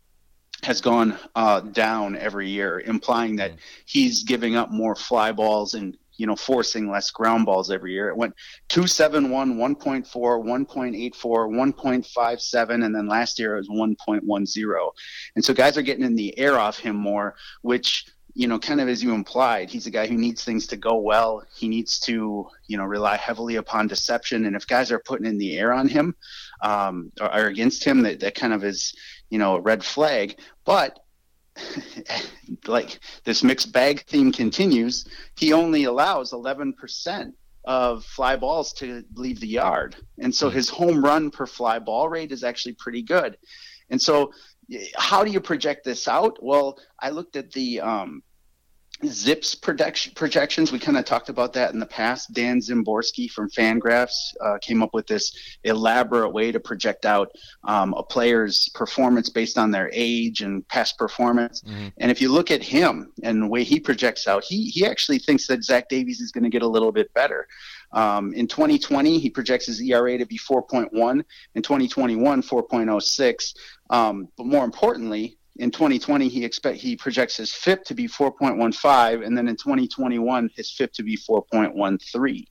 has 0.64 0.82
gone 0.82 1.18
uh, 1.36 1.62
down 1.62 2.16
every 2.16 2.50
year, 2.50 2.82
implying 2.82 3.36
that 3.38 3.54
he's 3.86 4.24
giving 4.24 4.56
up 4.56 4.72
more 4.72 4.96
fly 4.96 5.32
balls 5.32 5.74
and 5.74 5.98
you 6.22 6.28
know, 6.28 6.36
forcing 6.36 6.88
less 6.88 7.10
ground 7.10 7.48
balls 7.48 7.72
every 7.72 7.94
year. 7.94 8.10
It 8.10 8.16
went 8.16 8.36
271, 8.70 9.56
1.4, 9.56 10.06
1.84, 10.06 11.14
1.57, 11.16 12.86
and 12.86 12.96
then 12.96 13.08
last 13.08 13.40
year 13.40 13.56
it 13.56 13.68
was 13.68 13.70
1.10. 13.70 14.90
And 15.36 15.44
so 15.44 15.52
guys 15.52 15.80
are 15.80 15.82
getting 15.82 16.06
in 16.06 16.16
the 16.16 16.38
air 16.38 16.60
off 16.60 16.78
him 16.78 16.96
more, 16.96 17.34
which 17.64 18.06
you 18.34 18.48
know, 18.48 18.60
kind 18.60 18.80
of 18.80 18.88
as 18.88 19.04
you 19.04 19.14
implied, 19.14 19.70
he's 19.70 19.88
a 19.88 19.92
guy 19.92 20.08
who 20.08 20.16
needs 20.16 20.44
things 20.44 20.68
to 20.68 20.78
go 20.78 20.96
well. 20.96 21.44
He 21.54 21.68
needs 21.68 22.00
to, 22.02 22.48
you 22.68 22.78
know, 22.78 22.84
rely 22.84 23.18
heavily 23.18 23.58
upon 23.58 23.88
deception. 23.88 24.46
And 24.46 24.56
if 24.56 24.68
guys 24.68 24.92
are 24.92 25.00
putting 25.00 25.26
in 25.26 25.38
the 25.38 25.58
air 25.58 25.74
on 25.74 25.88
him 25.88 26.16
um, 26.62 27.12
or, 27.20 27.34
or 27.34 27.46
against 27.48 27.84
him, 27.84 28.04
that, 28.04 28.20
that 28.22 28.36
kind 28.36 28.54
of 28.54 28.64
is, 28.64 28.94
you 29.30 29.38
know, 29.38 29.56
a 29.56 29.62
red 29.62 29.84
flag. 29.84 30.40
But 30.66 31.00
like 32.68 33.00
this 33.24 33.44
mixed 33.44 33.72
bag 33.72 34.06
theme 34.06 34.32
continues, 34.32 35.06
he 35.38 35.54
only 35.54 35.84
allows 35.84 36.32
11% 36.32 37.34
of 37.66 38.04
fly 38.06 38.36
balls 38.36 38.74
to 38.74 39.04
leave 39.16 39.40
the 39.40 39.48
yard. 39.48 39.96
And 40.20 40.34
so 40.34 40.50
his 40.50 40.70
home 40.70 41.04
run 41.04 41.32
per 41.32 41.46
fly 41.46 41.80
ball 41.80 42.10
rate 42.10 42.32
is 42.32 42.44
actually 42.44 42.74
pretty 42.74 43.02
good. 43.02 43.38
And 43.90 44.02
so, 44.02 44.32
how 44.98 45.24
do 45.24 45.32
you 45.32 45.42
project 45.42 45.84
this 45.84 46.08
out? 46.08 46.42
Well, 46.42 46.80
I 47.00 47.10
looked 47.10 47.36
at 47.36 47.52
the 47.52 47.82
um, 47.82 48.24
ZiPS 49.04 49.62
projection, 49.62 50.14
projections. 50.16 50.72
We 50.72 50.80
kind 50.80 50.98
of 50.98 51.06
talked 51.06 51.30
about 51.30 51.54
that 51.54 51.74
in 51.74 51.80
the 51.80 51.86
past. 51.86 52.34
Dan 52.34 52.60
Szymborski 52.60 53.30
from 53.30 53.50
Fangraphs 53.50 54.34
uh, 54.42 54.58
came 54.60 54.84
up 54.84 54.94
with 54.94 55.08
this 55.08 55.34
elaborate 55.64 56.30
way 56.30 56.52
to 56.52 56.60
project 56.60 57.06
out 57.06 57.32
um, 57.64 57.94
a 57.96 58.04
player's 58.04 58.70
performance 58.70 59.30
based 59.30 59.58
on 59.58 59.72
their 59.72 59.90
age 59.94 60.42
and 60.42 60.68
past 60.68 60.98
performance. 60.98 61.62
Mm-hmm. 61.62 61.88
And 61.98 62.12
if 62.12 62.22
you 62.22 62.32
look 62.32 62.52
at 62.52 62.62
him 62.62 63.12
and 63.24 63.44
the 63.44 63.48
way 63.48 63.64
he 63.64 63.80
projects 63.80 64.28
out, 64.28 64.44
he 64.44 64.70
he 64.70 64.86
actually 64.86 65.20
thinks 65.20 65.48
that 65.48 65.64
Zach 65.64 65.90
Davies 65.90 66.22
is 66.22 66.32
going 66.32 66.44
to 66.44 66.50
get 66.50 66.62
a 66.62 66.68
little 66.68 66.92
bit 66.92 67.14
better. 67.14 67.48
Um, 67.94 68.34
in 68.34 68.48
2020, 68.48 69.20
he 69.20 69.30
projects 69.30 69.66
his 69.66 69.82
ERA 69.82 70.18
to 70.18 70.26
be 70.26 70.38
4.1. 70.38 71.24
In 71.56 71.62
2021, 71.62 72.42
4.06. 72.42 73.54
Um, 73.90 74.30
but 74.38 74.46
more 74.46 74.64
importantly, 74.64 75.38
in 75.58 75.72
2020 75.72 76.28
he 76.28 76.46
expect 76.46 76.78
he 76.78 76.96
projects 76.96 77.38
his 77.38 77.54
FIP 77.54 77.84
to 77.86 77.94
be 77.94 78.08
4.15, 78.08 79.26
and 79.26 79.38
then 79.38 79.48
in 79.48 79.56
2021 79.56 80.50
his 80.56 80.72
FIP 80.72 80.94
to 80.94 81.04
be 81.04 81.18
4.13. 81.18 82.46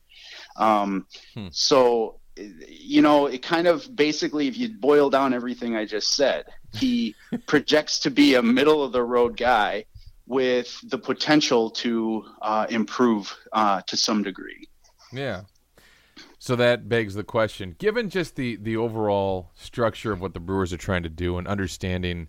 Um, 0.57 1.07
hmm. 1.35 1.49
So 1.51 2.21
you 2.37 3.03
know, 3.03 3.27
it 3.27 3.43
kind 3.43 3.67
of 3.67 3.95
basically, 3.95 4.49
if 4.49 4.57
you 4.57 4.69
boil 4.69 5.11
down 5.11 5.35
everything 5.35 5.77
I 5.77 5.85
just 5.85 6.15
said, 6.15 6.45
he 6.75 7.15
projects 7.47 7.99
to 8.01 8.11
be 8.11 8.35
a 8.35 8.43
middle 8.43 8.83
of 8.83 8.93
the 8.93 9.03
road 9.03 9.37
guy 9.37 9.85
with 10.27 10.79
the 10.89 10.99
potential 10.99 11.71
to 11.71 12.25
uh, 12.41 12.67
improve 12.71 13.37
uh, 13.53 13.83
to 13.83 13.97
some 13.97 14.23
degree. 14.23 14.69
Yeah. 15.13 15.43
So 16.39 16.57
that 16.57 16.89
begs 16.89 17.15
the 17.15 17.25
question: 17.25 17.75
Given 17.79 18.09
just 18.09 18.37
the 18.37 18.57
the 18.57 18.77
overall 18.77 19.51
structure 19.55 20.13
of 20.13 20.21
what 20.21 20.35
the 20.35 20.41
Brewers 20.41 20.73
are 20.73 20.79
trying 20.79 21.03
to 21.03 21.09
do 21.09 21.37
and 21.37 21.47
understanding 21.47 22.29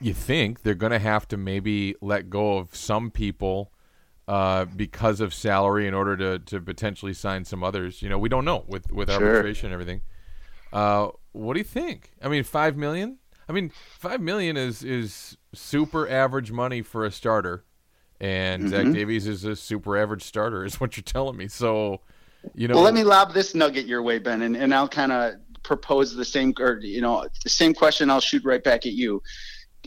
you 0.00 0.14
think 0.14 0.62
they're 0.62 0.74
going 0.74 0.92
to 0.92 0.98
have 0.98 1.26
to 1.28 1.36
maybe 1.36 1.94
let 2.00 2.30
go 2.30 2.58
of 2.58 2.74
some 2.74 3.10
people 3.10 3.72
uh, 4.28 4.64
because 4.64 5.20
of 5.20 5.34
salary 5.34 5.88
in 5.88 5.94
order 5.94 6.16
to, 6.16 6.38
to 6.38 6.60
potentially 6.60 7.12
sign 7.12 7.44
some 7.44 7.64
others. 7.64 8.00
You 8.00 8.08
know, 8.08 8.18
we 8.18 8.28
don't 8.28 8.44
know 8.44 8.64
with 8.68 8.92
with 8.92 9.10
sure. 9.10 9.26
arbitration 9.26 9.66
and 9.66 9.72
everything. 9.72 10.02
Uh, 10.72 11.08
what 11.32 11.54
do 11.54 11.60
you 11.60 11.64
think? 11.64 12.12
I 12.22 12.28
mean, 12.28 12.44
five 12.44 12.76
million. 12.76 13.18
I 13.48 13.52
mean, 13.52 13.70
five 13.70 14.20
million 14.20 14.56
is 14.56 14.84
is 14.84 15.36
super 15.52 16.08
average 16.08 16.52
money 16.52 16.82
for 16.82 17.04
a 17.04 17.10
starter, 17.10 17.64
and 18.20 18.62
mm-hmm. 18.62 18.70
Zach 18.70 18.92
Davies 18.92 19.26
is 19.26 19.44
a 19.44 19.56
super 19.56 19.96
average 19.96 20.22
starter, 20.22 20.64
is 20.66 20.80
what 20.80 20.96
you're 20.96 21.02
telling 21.02 21.36
me. 21.36 21.48
So, 21.48 22.00
you 22.54 22.68
know. 22.68 22.74
Well, 22.74 22.84
let 22.84 22.94
me 22.94 23.02
lob 23.02 23.34
this 23.34 23.54
nugget 23.54 23.86
your 23.86 24.02
way, 24.02 24.20
Ben, 24.20 24.42
and, 24.42 24.56
and 24.56 24.72
I'll 24.72 24.88
kind 24.88 25.10
of 25.10 25.34
propose 25.64 26.14
the 26.14 26.24
same, 26.24 26.54
or 26.60 26.78
you 26.78 27.00
know, 27.00 27.26
the 27.42 27.50
same 27.50 27.74
question. 27.74 28.10
I'll 28.10 28.20
shoot 28.20 28.44
right 28.44 28.62
back 28.62 28.86
at 28.86 28.92
you 28.92 29.20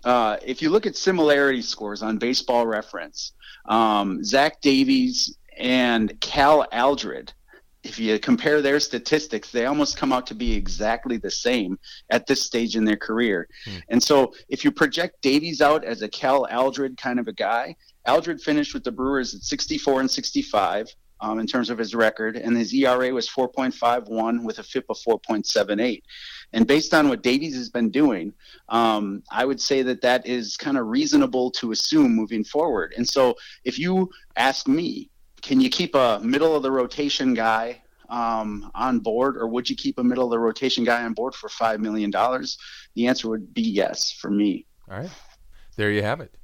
uh, 0.03 0.37
if 0.45 0.61
you 0.61 0.69
look 0.69 0.85
at 0.85 0.95
similarity 0.95 1.61
scores 1.61 2.01
on 2.01 2.17
baseball 2.17 2.65
reference, 2.65 3.33
um, 3.69 4.23
Zach 4.23 4.61
Davies 4.61 5.37
and 5.57 6.19
Cal 6.19 6.67
Eldred, 6.71 7.33
if 7.83 7.99
you 7.99 8.17
compare 8.17 8.61
their 8.61 8.79
statistics, 8.79 9.51
they 9.51 9.65
almost 9.65 9.97
come 9.97 10.13
out 10.13 10.25
to 10.27 10.35
be 10.35 10.53
exactly 10.53 11.17
the 11.17 11.31
same 11.31 11.77
at 12.09 12.25
this 12.27 12.41
stage 12.41 12.75
in 12.75 12.85
their 12.85 12.97
career. 12.97 13.47
Hmm. 13.65 13.77
And 13.89 14.03
so 14.03 14.33
if 14.47 14.63
you 14.63 14.71
project 14.71 15.21
Davies 15.21 15.61
out 15.61 15.83
as 15.83 16.01
a 16.01 16.07
Cal 16.07 16.47
Eldred 16.49 16.97
kind 16.97 17.19
of 17.19 17.27
a 17.27 17.33
guy, 17.33 17.75
Eldred 18.05 18.41
finished 18.41 18.73
with 18.73 18.83
the 18.83 18.91
Brewers 18.91 19.35
at 19.35 19.41
64 19.41 20.01
and 20.01 20.11
65 20.11 20.87
um, 21.21 21.39
in 21.39 21.47
terms 21.47 21.69
of 21.69 21.77
his 21.77 21.95
record, 21.95 22.35
and 22.35 22.55
his 22.55 22.73
ERA 22.73 23.13
was 23.13 23.29
4.51 23.29 24.43
with 24.43 24.59
a 24.59 24.63
FIP 24.63 24.85
of 24.89 24.97
4.78. 24.97 26.01
And 26.53 26.67
based 26.67 26.93
on 26.93 27.09
what 27.09 27.23
Davies 27.23 27.55
has 27.55 27.69
been 27.69 27.89
doing, 27.89 28.33
um, 28.69 29.23
I 29.31 29.43
would 29.43 29.59
say 29.59 29.81
that 29.81 30.01
that 30.01 30.25
is 30.27 30.55
kind 30.55 30.77
of 30.77 30.87
reasonable 30.87 31.49
to 31.51 31.71
assume 31.71 32.15
moving 32.15 32.43
forward. 32.43 32.93
And 32.95 33.07
so, 33.07 33.35
if 33.63 33.79
you 33.79 34.11
ask 34.35 34.67
me, 34.67 35.09
can 35.41 35.59
you 35.59 35.69
keep 35.69 35.95
a 35.95 36.19
middle 36.23 36.55
of 36.55 36.63
the 36.63 36.71
rotation 36.71 37.33
guy 37.33 37.81
um, 38.09 38.71
on 38.75 38.99
board, 38.99 39.37
or 39.37 39.47
would 39.47 39.69
you 39.69 39.75
keep 39.75 39.97
a 39.97 40.03
middle 40.03 40.25
of 40.25 40.31
the 40.31 40.39
rotation 40.39 40.83
guy 40.83 41.03
on 41.03 41.13
board 41.13 41.33
for 41.33 41.49
five 41.49 41.79
million 41.81 42.11
dollars? 42.11 42.57
The 42.95 43.07
answer 43.07 43.29
would 43.29 43.53
be 43.53 43.63
yes 43.63 44.11
for 44.11 44.29
me. 44.29 44.67
All 44.89 44.99
right, 44.99 45.09
there 45.75 45.91
you 45.91 46.03
have 46.03 46.21
it. 46.21 46.35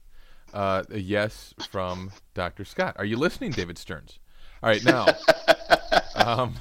Uh, 0.51 0.83
yes 0.91 1.53
from 1.69 2.11
Dr. 2.33 2.65
Scott. 2.65 2.95
Are 2.97 3.05
you 3.05 3.17
listening, 3.17 3.51
David 3.51 3.77
Stearns? 3.77 4.17
All 4.61 4.69
right, 4.69 4.83
now, 4.83 5.05
um, 6.15 6.55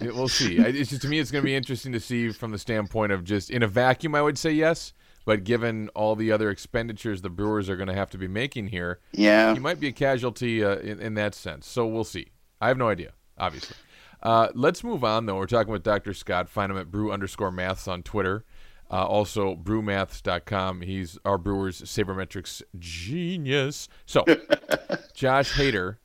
we'll 0.00 0.28
see. 0.28 0.56
It's 0.56 0.88
just 0.90 1.02
to 1.02 1.08
me, 1.08 1.18
it's 1.18 1.30
going 1.30 1.42
to 1.42 1.46
be 1.46 1.54
interesting 1.54 1.92
to 1.92 2.00
see 2.00 2.30
from 2.30 2.52
the 2.52 2.58
standpoint 2.58 3.12
of 3.12 3.22
just 3.22 3.50
in 3.50 3.62
a 3.62 3.66
vacuum. 3.66 4.14
I 4.14 4.22
would 4.22 4.38
say 4.38 4.52
yes, 4.52 4.94
but 5.26 5.44
given 5.44 5.90
all 5.90 6.16
the 6.16 6.32
other 6.32 6.48
expenditures 6.48 7.20
the 7.20 7.28
Brewers 7.28 7.68
are 7.68 7.76
going 7.76 7.88
to 7.88 7.94
have 7.94 8.08
to 8.10 8.18
be 8.18 8.28
making 8.28 8.68
here, 8.68 9.00
yeah, 9.12 9.52
he 9.52 9.60
might 9.60 9.78
be 9.78 9.88
a 9.88 9.92
casualty 9.92 10.64
uh, 10.64 10.76
in, 10.76 11.00
in 11.00 11.14
that 11.14 11.34
sense. 11.34 11.66
So 11.68 11.86
we'll 11.86 12.04
see. 12.04 12.28
I 12.62 12.68
have 12.68 12.78
no 12.78 12.88
idea, 12.88 13.12
obviously. 13.36 13.76
Uh, 14.22 14.48
let's 14.54 14.82
move 14.82 15.04
on, 15.04 15.26
though. 15.26 15.36
We're 15.36 15.46
talking 15.46 15.72
with 15.72 15.82
Dr. 15.82 16.14
Scott. 16.14 16.48
Find 16.48 16.72
him 16.72 16.78
at 16.78 16.90
brew 16.90 17.12
underscore 17.12 17.50
maths 17.50 17.86
on 17.86 18.02
Twitter. 18.02 18.44
Uh, 18.90 19.04
also, 19.04 19.54
brewmaths.com. 19.54 20.80
He's 20.80 21.18
our 21.24 21.38
Brewers 21.38 21.82
sabermetrics 21.82 22.62
genius. 22.78 23.88
So, 24.06 24.24
Josh 25.14 25.52
Hader 25.54 25.96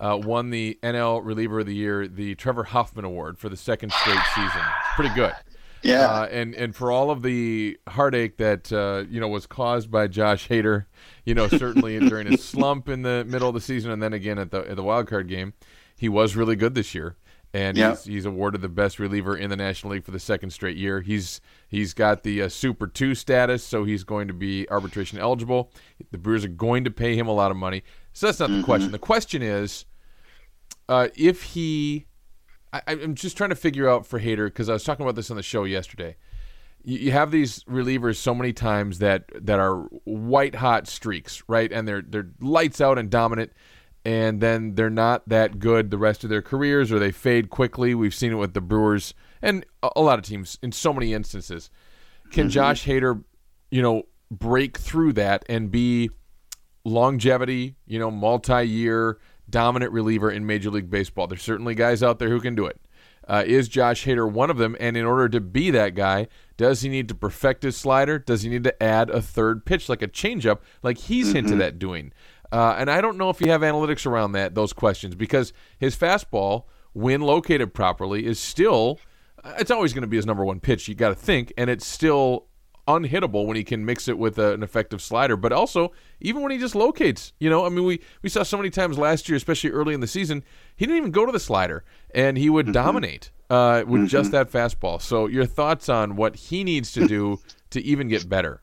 uh, 0.00 0.18
won 0.22 0.50
the 0.50 0.78
NL 0.82 1.24
Reliever 1.24 1.60
of 1.60 1.66
the 1.66 1.74
Year, 1.74 2.06
the 2.06 2.34
Trevor 2.36 2.64
Hoffman 2.64 3.04
Award 3.04 3.38
for 3.38 3.48
the 3.48 3.56
second 3.56 3.92
straight 3.92 4.20
season. 4.34 4.62
Pretty 4.94 5.14
good. 5.14 5.32
Yeah. 5.82 6.06
Uh, 6.06 6.24
and 6.30 6.54
and 6.54 6.74
for 6.74 6.90
all 6.90 7.10
of 7.10 7.22
the 7.22 7.78
heartache 7.88 8.36
that 8.38 8.72
uh, 8.72 9.04
you 9.08 9.20
know 9.20 9.28
was 9.28 9.46
caused 9.46 9.90
by 9.90 10.06
Josh 10.08 10.48
Hader, 10.48 10.86
you 11.24 11.34
know 11.34 11.48
certainly 11.48 11.98
during 12.08 12.26
his 12.30 12.44
slump 12.44 12.88
in 12.88 13.02
the 13.02 13.24
middle 13.26 13.48
of 13.48 13.54
the 13.54 13.60
season, 13.60 13.90
and 13.90 14.02
then 14.02 14.12
again 14.12 14.38
at 14.38 14.50
the 14.50 14.68
at 14.68 14.76
the 14.76 14.82
wild 14.82 15.06
card 15.06 15.28
game, 15.28 15.54
he 15.96 16.08
was 16.08 16.36
really 16.36 16.56
good 16.56 16.74
this 16.74 16.94
year. 16.94 17.16
And 17.54 17.78
he's, 17.78 18.04
he's 18.04 18.26
awarded 18.26 18.60
the 18.60 18.68
best 18.68 18.98
reliever 18.98 19.34
in 19.34 19.48
the 19.48 19.56
National 19.56 19.94
League 19.94 20.04
for 20.04 20.10
the 20.10 20.20
second 20.20 20.50
straight 20.50 20.76
year. 20.76 21.00
He's 21.00 21.40
he's 21.66 21.94
got 21.94 22.22
the 22.22 22.42
uh, 22.42 22.48
Super 22.50 22.86
Two 22.86 23.14
status, 23.14 23.64
so 23.64 23.84
he's 23.84 24.04
going 24.04 24.28
to 24.28 24.34
be 24.34 24.68
arbitration 24.68 25.18
eligible. 25.18 25.72
The 26.10 26.18
Brewers 26.18 26.44
are 26.44 26.48
going 26.48 26.84
to 26.84 26.90
pay 26.90 27.16
him 27.16 27.26
a 27.26 27.32
lot 27.32 27.50
of 27.50 27.56
money. 27.56 27.84
So 28.12 28.26
that's 28.26 28.38
not 28.38 28.50
mm-hmm. 28.50 28.58
the 28.58 28.64
question. 28.64 28.92
The 28.92 28.98
question 28.98 29.42
is, 29.42 29.86
uh, 30.88 31.08
if 31.14 31.42
he, 31.42 32.06
I, 32.72 32.82
am 32.86 33.14
just 33.14 33.36
trying 33.36 33.50
to 33.50 33.56
figure 33.56 33.88
out 33.88 34.06
for 34.06 34.20
Hader 34.20 34.46
because 34.46 34.68
I 34.68 34.72
was 34.72 34.84
talking 34.84 35.04
about 35.04 35.14
this 35.14 35.30
on 35.30 35.36
the 35.36 35.42
show 35.42 35.64
yesterday. 35.64 36.16
You, 36.82 36.98
you, 36.98 37.12
have 37.12 37.30
these 37.30 37.62
relievers 37.64 38.16
so 38.16 38.34
many 38.34 38.52
times 38.52 38.98
that 39.00 39.24
that 39.34 39.58
are 39.58 39.80
white 40.04 40.54
hot 40.54 40.86
streaks, 40.86 41.42
right? 41.48 41.70
And 41.70 41.86
they're 41.86 42.02
they're 42.02 42.30
lights 42.40 42.80
out 42.80 42.98
and 42.98 43.10
dominant, 43.10 43.52
and 44.04 44.40
then 44.40 44.74
they're 44.74 44.88
not 44.88 45.28
that 45.28 45.58
good 45.58 45.90
the 45.90 45.98
rest 45.98 46.24
of 46.24 46.30
their 46.30 46.42
careers, 46.42 46.90
or 46.90 46.98
they 46.98 47.12
fade 47.12 47.50
quickly. 47.50 47.94
We've 47.94 48.14
seen 48.14 48.32
it 48.32 48.36
with 48.36 48.54
the 48.54 48.60
Brewers 48.60 49.12
and 49.42 49.66
a, 49.82 49.90
a 49.96 50.00
lot 50.00 50.18
of 50.18 50.24
teams 50.24 50.58
in 50.62 50.72
so 50.72 50.92
many 50.92 51.12
instances. 51.12 51.70
Can 52.30 52.44
mm-hmm. 52.44 52.50
Josh 52.50 52.86
Hader, 52.86 53.22
you 53.70 53.82
know, 53.82 54.04
break 54.30 54.78
through 54.78 55.14
that 55.14 55.44
and 55.48 55.70
be 55.70 56.10
longevity, 56.84 57.76
you 57.86 57.98
know, 57.98 58.10
multi-year 58.10 59.18
dominant 59.48 59.92
reliever 59.92 60.30
in 60.30 60.46
Major 60.46 60.70
League 60.70 60.90
Baseball. 60.90 61.26
There's 61.26 61.42
certainly 61.42 61.74
guys 61.74 62.02
out 62.02 62.18
there 62.18 62.28
who 62.28 62.40
can 62.40 62.54
do 62.54 62.66
it. 62.66 62.80
Uh, 63.26 63.44
is 63.46 63.68
Josh 63.68 64.06
Hader 64.06 64.30
one 64.30 64.50
of 64.50 64.56
them? 64.56 64.74
And 64.80 64.96
in 64.96 65.04
order 65.04 65.28
to 65.28 65.40
be 65.40 65.70
that 65.70 65.94
guy, 65.94 66.28
does 66.56 66.80
he 66.80 66.88
need 66.88 67.08
to 67.08 67.14
perfect 67.14 67.62
his 67.62 67.76
slider? 67.76 68.18
Does 68.18 68.42
he 68.42 68.48
need 68.48 68.64
to 68.64 68.82
add 68.82 69.10
a 69.10 69.20
third 69.20 69.66
pitch, 69.66 69.88
like 69.88 70.00
a 70.00 70.08
changeup, 70.08 70.60
like 70.82 70.96
he's 70.96 71.26
mm-hmm. 71.26 71.36
hinted 71.36 71.60
at 71.60 71.78
doing? 71.78 72.12
Uh, 72.50 72.76
and 72.78 72.90
I 72.90 73.02
don't 73.02 73.18
know 73.18 73.28
if 73.28 73.42
you 73.42 73.50
have 73.50 73.60
analytics 73.60 74.06
around 74.06 74.32
that 74.32 74.54
those 74.54 74.72
questions 74.72 75.14
because 75.14 75.52
his 75.78 75.94
fastball, 75.94 76.64
when 76.94 77.20
located 77.20 77.74
properly, 77.74 78.24
is 78.24 78.38
still 78.38 78.98
it's 79.58 79.70
always 79.70 79.92
going 79.92 80.02
to 80.02 80.08
be 80.08 80.16
his 80.16 80.26
number 80.26 80.44
one 80.44 80.60
pitch. 80.60 80.88
You 80.88 80.94
got 80.94 81.10
to 81.10 81.14
think, 81.14 81.52
and 81.56 81.70
it's 81.70 81.86
still 81.86 82.47
unhittable 82.88 83.46
when 83.46 83.56
he 83.56 83.62
can 83.62 83.84
mix 83.84 84.08
it 84.08 84.18
with 84.18 84.38
a, 84.38 84.54
an 84.54 84.62
effective 84.62 85.02
slider, 85.02 85.36
but 85.36 85.52
also 85.52 85.92
even 86.20 86.42
when 86.42 86.50
he 86.50 86.58
just 86.58 86.74
locates. 86.74 87.32
You 87.38 87.50
know, 87.50 87.66
I 87.66 87.68
mean, 87.68 87.84
we 87.84 88.00
we 88.22 88.28
saw 88.28 88.42
so 88.42 88.56
many 88.56 88.70
times 88.70 88.98
last 88.98 89.28
year, 89.28 89.36
especially 89.36 89.70
early 89.70 89.94
in 89.94 90.00
the 90.00 90.06
season, 90.06 90.42
he 90.74 90.86
didn't 90.86 90.96
even 90.98 91.10
go 91.10 91.26
to 91.26 91.32
the 91.32 91.38
slider, 91.38 91.84
and 92.14 92.38
he 92.38 92.50
would 92.50 92.66
mm-hmm. 92.66 92.72
dominate 92.72 93.30
uh, 93.50 93.84
with 93.86 94.00
mm-hmm. 94.00 94.06
just 94.06 94.32
that 94.32 94.50
fastball. 94.50 95.00
So, 95.00 95.26
your 95.26 95.46
thoughts 95.46 95.88
on 95.88 96.16
what 96.16 96.34
he 96.34 96.64
needs 96.64 96.90
to 96.92 97.06
do 97.06 97.40
to 97.70 97.82
even 97.82 98.08
get 98.08 98.28
better? 98.28 98.62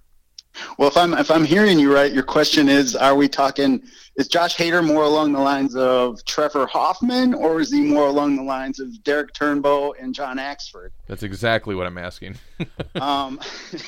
Well, 0.77 0.87
if 0.87 0.97
I'm 0.97 1.13
if 1.13 1.29
I'm 1.31 1.45
hearing 1.45 1.79
you 1.79 1.93
right, 1.93 2.11
your 2.11 2.23
question 2.23 2.69
is: 2.69 2.95
Are 2.95 3.15
we 3.15 3.27
talking 3.27 3.83
is 4.15 4.29
Josh 4.29 4.55
Hader 4.55 4.85
more 4.85 5.03
along 5.03 5.33
the 5.33 5.39
lines 5.39 5.75
of 5.75 6.23
Trevor 6.23 6.65
Hoffman, 6.67 7.33
or 7.33 7.59
is 7.59 7.71
he 7.71 7.81
more 7.81 8.07
along 8.07 8.37
the 8.37 8.43
lines 8.43 8.79
of 8.79 9.03
Derrick 9.03 9.33
Turnbow 9.33 9.93
and 9.99 10.15
John 10.15 10.37
Axford? 10.37 10.89
That's 11.07 11.23
exactly 11.23 11.75
what 11.75 11.85
I'm 11.85 11.97
asking. 11.97 12.37
um, 12.95 13.41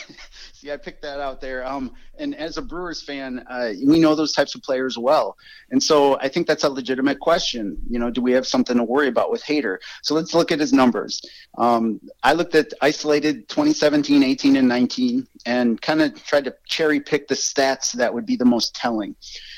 see, 0.52 0.72
I 0.72 0.76
picked 0.76 1.02
that 1.04 1.22
out 1.22 1.40
there. 1.40 1.66
Um, 1.66 1.94
and 2.20 2.36
as 2.36 2.58
a 2.58 2.62
Brewers 2.62 3.02
fan, 3.02 3.46
uh, 3.50 3.74
we 3.86 4.00
know 4.00 4.16
those 4.16 4.34
types 4.34 4.56
of 4.56 4.62
players 4.62 4.98
well, 4.98 5.38
and 5.72 5.82
so 5.82 6.20
I 6.20 6.28
think 6.28 6.48
that's 6.48 6.64
a 6.64 6.70
legitimate 6.70 7.20
question. 7.20 7.78
You 7.90 8.00
know, 8.00 8.10
do 8.10 8.22
we 8.22 8.32
have 8.34 8.48
something 8.48 8.78
to 8.78 8.84
worry 8.84 9.08
about 9.08 9.32
with 9.32 9.44
Hader? 9.44 9.78
So 10.04 10.16
let's 10.16 10.34
look 10.34 10.52
at 10.52 10.60
his 10.60 10.74
numbers. 10.74 11.22
Um, 11.58 12.00
I 12.24 12.34
looked 12.34 12.56
at 12.56 12.74
isolated 12.82 13.48
2017, 13.50 14.24
18, 14.24 14.56
and 14.56 14.68
19, 14.68 15.28
and 15.46 15.82
kind 15.82 16.02
of 16.02 16.24
tried 16.24 16.46
to 16.46 16.56
cherry 16.66 17.00
pick 17.00 17.28
the 17.28 17.36
stats 17.36 17.92
that 17.94 18.14
would 18.14 18.26
be 18.26 18.36
the 18.36 18.46
most 18.46 18.76
telling. 18.76 19.16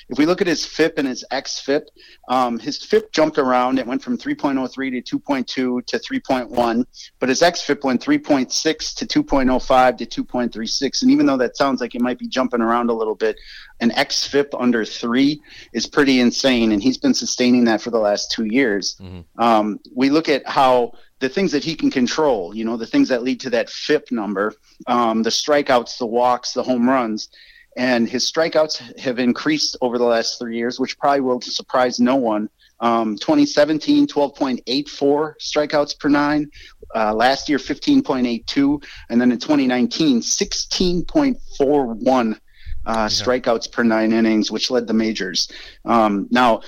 If 0.10 0.18
we 0.18 0.26
look 0.26 0.42
at 0.42 0.48
his 0.48 0.66
FIP 0.66 0.98
and 0.98 1.08
his 1.08 1.24
xFIP, 1.32 1.84
um, 2.30 2.58
his 2.58 2.84
FIP 2.84 3.12
jumped 3.12 3.38
around. 3.38 3.78
It 3.78 3.86
went 3.86 4.02
from 4.02 4.18
3.03 4.18 5.04
to 5.06 5.20
2.2 5.20 5.46
to 5.46 6.00
3.1, 6.00 6.86
but 7.20 7.30
his 7.30 7.42
xFIP 7.42 7.84
went 7.84 8.02
3.6 8.04 8.96
to 8.96 9.24
2.05 9.24 9.98
to 9.98 10.24
2.36. 10.24 11.02
And 11.04 11.12
even 11.12 11.28
though 11.28 11.38
that 11.38 11.56
sounds 11.56 11.80
like 11.80 11.94
it 11.94 12.02
might 12.02 12.18
be 12.18 12.28
jumping 12.28 12.49
around 12.56 12.90
a 12.90 12.94
little 12.94 13.16
bit, 13.16 13.38
an 13.80 13.92
xFIP 13.92 14.50
under 14.60 14.86
three 14.86 15.42
is 15.74 15.86
pretty 15.86 16.20
insane, 16.20 16.72
and 16.72 16.82
he's 16.82 16.98
been 16.98 17.14
sustaining 17.14 17.66
that 17.66 17.82
for 17.82 17.92
the 17.92 18.00
last 18.00 18.32
two 18.32 18.46
years. 18.46 18.98
Mm-hmm. 19.02 19.42
Um, 19.42 19.80
we 19.96 20.10
look 20.10 20.30
at 20.30 20.48
how 20.48 20.94
the 21.20 21.30
things 21.30 21.52
that 21.52 21.64
he 21.64 21.76
can 21.76 21.92
control, 21.92 22.56
you 22.56 22.64
know, 22.64 22.78
the 22.78 22.88
things 22.88 23.10
that 23.10 23.24
lead 23.24 23.40
to 23.42 23.50
that 23.50 23.70
FIP 23.70 24.12
number, 24.12 24.56
um, 24.88 25.24
the 25.24 25.30
strikeouts, 25.30 25.98
the 25.98 26.06
walks, 26.06 26.54
the 26.54 26.64
home 26.64 26.88
runs 26.88 27.30
and 27.78 28.10
his 28.10 28.30
strikeouts 28.30 29.00
have 29.00 29.20
increased 29.20 29.78
over 29.82 29.98
the 29.98 30.04
last 30.04 30.40
three 30.40 30.58
years, 30.58 30.80
which 30.80 30.98
probably 30.98 31.22
will 31.22 31.40
surprise 31.40 32.00
no 32.00 32.16
one. 32.16 32.50
Um, 32.82 33.18
2017, 33.18 34.08
12.84 34.08 35.34
strikeouts 35.40 36.00
per 36.00 36.10
nine. 36.10 36.50
Uh, 36.96 37.14
last 37.14 37.50
year, 37.50 37.58
15.82. 37.58 38.84
And 39.10 39.22
then 39.22 39.32
in 39.32 39.40
2019, 39.40 40.22
16.41 40.22 42.40
uh, 42.86 42.86
yeah. 42.86 43.08
strikeouts 43.08 43.72
per 43.72 43.84
nine 43.84 44.14
innings, 44.14 44.52
which 44.52 44.72
led 44.72 44.88
the 44.88 44.94
majors. 44.94 45.50
Um, 45.86 46.28
now, 46.32 46.62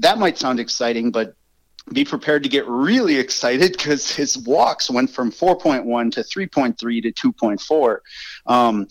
that 0.00 0.18
might 0.18 0.38
sound 0.38 0.60
exciting, 0.60 1.10
but 1.10 1.34
be 1.92 2.04
prepared 2.04 2.42
to 2.42 2.48
get 2.48 2.66
really 2.66 3.16
excited 3.16 3.72
because 3.72 4.10
his 4.10 4.36
walks 4.38 4.90
went 4.90 5.10
from 5.10 5.30
4.1 5.30 6.12
to 6.12 6.20
3.3 6.20 7.02
to 7.02 7.32
2.4. 7.32 7.98
Um, 8.46 8.88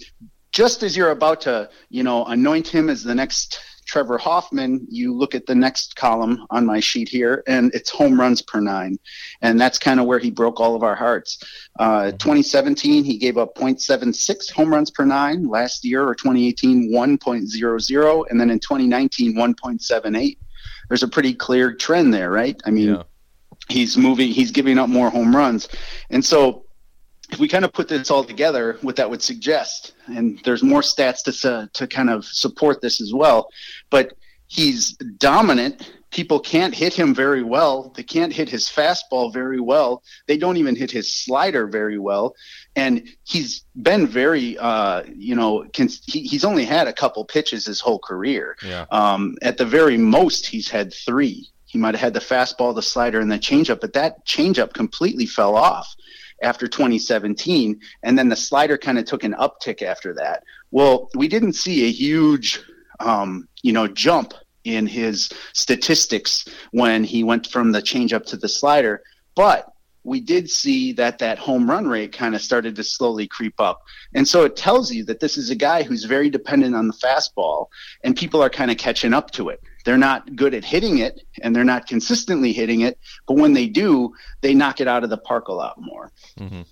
just 0.52 0.84
as 0.84 0.96
you're 0.96 1.12
about 1.12 1.42
to, 1.42 1.70
you 1.90 2.04
know, 2.04 2.26
anoint 2.26 2.68
him 2.68 2.90
as 2.90 3.04
the 3.04 3.14
next 3.14 3.60
Trevor 3.86 4.18
Hoffman, 4.18 4.86
you 4.90 5.14
look 5.14 5.36
at 5.36 5.46
the 5.46 5.56
next 5.56 5.96
column 5.96 6.46
on 6.50 6.66
my 6.66 6.80
sheet 6.80 7.08
here, 7.08 7.44
and 7.48 7.74
it's 7.74 7.90
home 7.90 8.20
runs 8.20 8.42
per 8.42 8.60
nine. 8.60 8.98
And 9.42 9.60
that's 9.60 9.78
kind 9.78 10.00
of 10.00 10.06
where 10.06 10.20
he 10.20 10.32
broke 10.32 10.60
all 10.60 10.76
of 10.76 10.84
our 10.84 10.96
hearts. 10.96 11.42
Uh, 11.80 12.12
2017, 12.12 13.04
he 13.04 13.18
gave 13.18 13.38
up 13.38 13.56
0.76 13.56 14.52
home 14.52 14.74
runs 14.74 14.90
per 14.90 15.06
nine. 15.06 15.48
Last 15.48 15.86
year, 15.86 16.08
or 16.08 16.16
2018, 16.16 16.92
1.00. 16.92 18.26
And 18.30 18.42
then 18.42 18.50
in 18.50 18.60
2019, 18.60 19.36
1.78. 19.36 20.38
There's 20.90 21.04
a 21.04 21.08
pretty 21.08 21.34
clear 21.34 21.74
trend 21.74 22.14
there, 22.14 22.32
right? 22.32 22.60
I 22.66 22.72
mean, 22.72 22.96
yeah. 22.96 23.04
he's 23.70 23.98
moving, 23.98 24.30
he's 24.30 24.52
giving 24.52 24.78
up 24.78 24.90
more 24.90 25.10
home 25.10 25.36
runs. 25.36 25.68
And 26.10 26.24
so 26.24 26.65
if 27.32 27.40
we 27.40 27.48
kind 27.48 27.66
of 27.66 27.74
put 27.74 27.88
this 27.88 28.12
all 28.12 28.24
together, 28.24 28.78
what 28.82 28.96
that 28.98 29.10
would 29.10 29.22
suggest, 29.22 29.94
and 30.08 30.40
there's 30.44 30.64
more 30.64 30.82
stats 30.82 31.24
to 31.24 31.70
to 31.74 31.88
kind 31.88 32.10
of 32.10 32.26
support 32.26 32.82
this 32.82 33.02
as 33.02 33.14
well, 33.14 33.50
but 33.90 34.14
he's 34.48 34.94
dominant. 35.18 35.92
People 36.12 36.40
can't 36.40 36.74
hit 36.74 36.94
him 36.94 37.14
very 37.14 37.44
well. 37.44 37.92
They 37.96 38.04
can't 38.04 38.32
hit 38.32 38.48
his 38.48 38.70
fastball 38.70 39.34
very 39.34 39.60
well. 39.60 40.02
They 40.28 40.38
don't 40.38 40.56
even 40.56 40.74
hit 40.76 40.90
his 40.90 41.12
slider 41.12 41.68
very 41.68 41.98
well. 41.98 42.36
And 42.78 43.10
he's 43.26 43.66
been 43.82 44.08
very, 44.08 44.58
uh, 44.58 45.04
you 45.14 45.36
know, 45.36 45.66
he, 45.76 46.22
he's 46.22 46.46
only 46.46 46.64
had 46.64 46.88
a 46.88 46.94
couple 46.94 47.26
pitches 47.26 47.66
his 47.66 47.82
whole 47.82 48.00
career. 48.00 48.56
Yeah. 48.66 48.86
Um, 48.92 49.36
at 49.42 49.58
the 49.58 49.66
very 49.66 49.98
most, 49.98 50.46
he's 50.46 50.70
had 50.70 50.94
three. 50.94 51.50
He 51.66 51.78
might 51.78 51.96
have 51.96 52.02
had 52.02 52.14
the 52.14 52.22
fastball, 52.22 52.74
the 52.74 52.82
slider, 52.82 53.20
and 53.20 53.30
the 53.30 53.38
changeup, 53.38 53.82
but 53.82 53.92
that 53.94 54.26
changeup 54.26 54.72
completely 54.74 55.26
fell 55.26 55.58
off 55.58 55.94
after 56.42 56.68
2017, 56.68 57.80
and 58.04 58.18
then 58.18 58.30
the 58.30 58.36
slider 58.36 58.78
kind 58.78 58.98
of 58.98 59.06
took 59.06 59.24
an 59.24 59.34
uptick 59.34 59.82
after 59.82 60.14
that. 60.14 60.44
Well, 60.72 61.10
we 61.16 61.28
didn't 61.28 61.54
see 61.54 61.86
a 61.86 61.92
huge, 61.92 62.62
um, 63.00 63.48
you 63.64 63.72
know, 63.72 63.88
jump 63.88 64.34
in 64.64 64.88
his 64.88 65.30
statistics 65.54 66.46
when 66.72 67.04
he 67.04 67.24
went 67.24 67.48
from 67.48 67.72
the 67.72 67.82
changeup 67.82 68.26
to 68.26 68.38
the 68.38 68.50
slider, 68.50 69.02
but 69.36 69.72
we 70.04 70.20
did 70.20 70.50
see 70.50 70.94
that 70.94 71.18
that 71.18 71.40
home 71.40 71.70
run 71.70 71.88
rate 71.88 72.14
kind 72.14 72.36
of 72.36 72.42
started 72.42 72.76
to 72.76 72.84
slowly 72.84 73.28
creep 73.28 73.60
up. 73.60 73.82
And 74.14 74.28
so 74.28 74.46
it 74.46 74.56
tells 74.56 74.92
you 74.92 75.04
that 75.06 75.20
this 75.20 75.36
is 75.36 75.50
a 75.50 75.56
guy 75.56 75.82
who's 75.82 76.04
very 76.04 76.30
dependent 76.30 76.76
on 76.76 76.88
the 76.88 76.94
fastball, 76.94 77.68
and 78.04 78.16
people 78.16 78.42
are 78.42 78.50
kind 78.50 78.70
of 78.70 78.78
catching 78.78 79.14
up 79.14 79.32
to 79.32 79.50
it. 79.50 79.62
They're 79.86 79.98
not 79.98 80.36
good 80.36 80.54
at 80.54 80.66
hitting 80.66 80.98
it 80.98 81.22
and 81.42 81.56
they're 81.56 81.64
not 81.64 81.88
consistently 81.88 82.52
hitting 82.52 82.82
it, 82.82 83.00
but 83.28 83.38
when 83.38 83.54
they 83.54 83.68
do, 83.68 84.14
they 84.42 84.54
knock 84.54 84.82
it 84.82 84.88
out 84.88 85.04
of 85.04 85.10
the 85.10 85.18
park 85.18 85.48
a 85.48 85.54
lot 85.54 85.76
more. 85.80 86.12
Mm-hmm. 86.40 86.64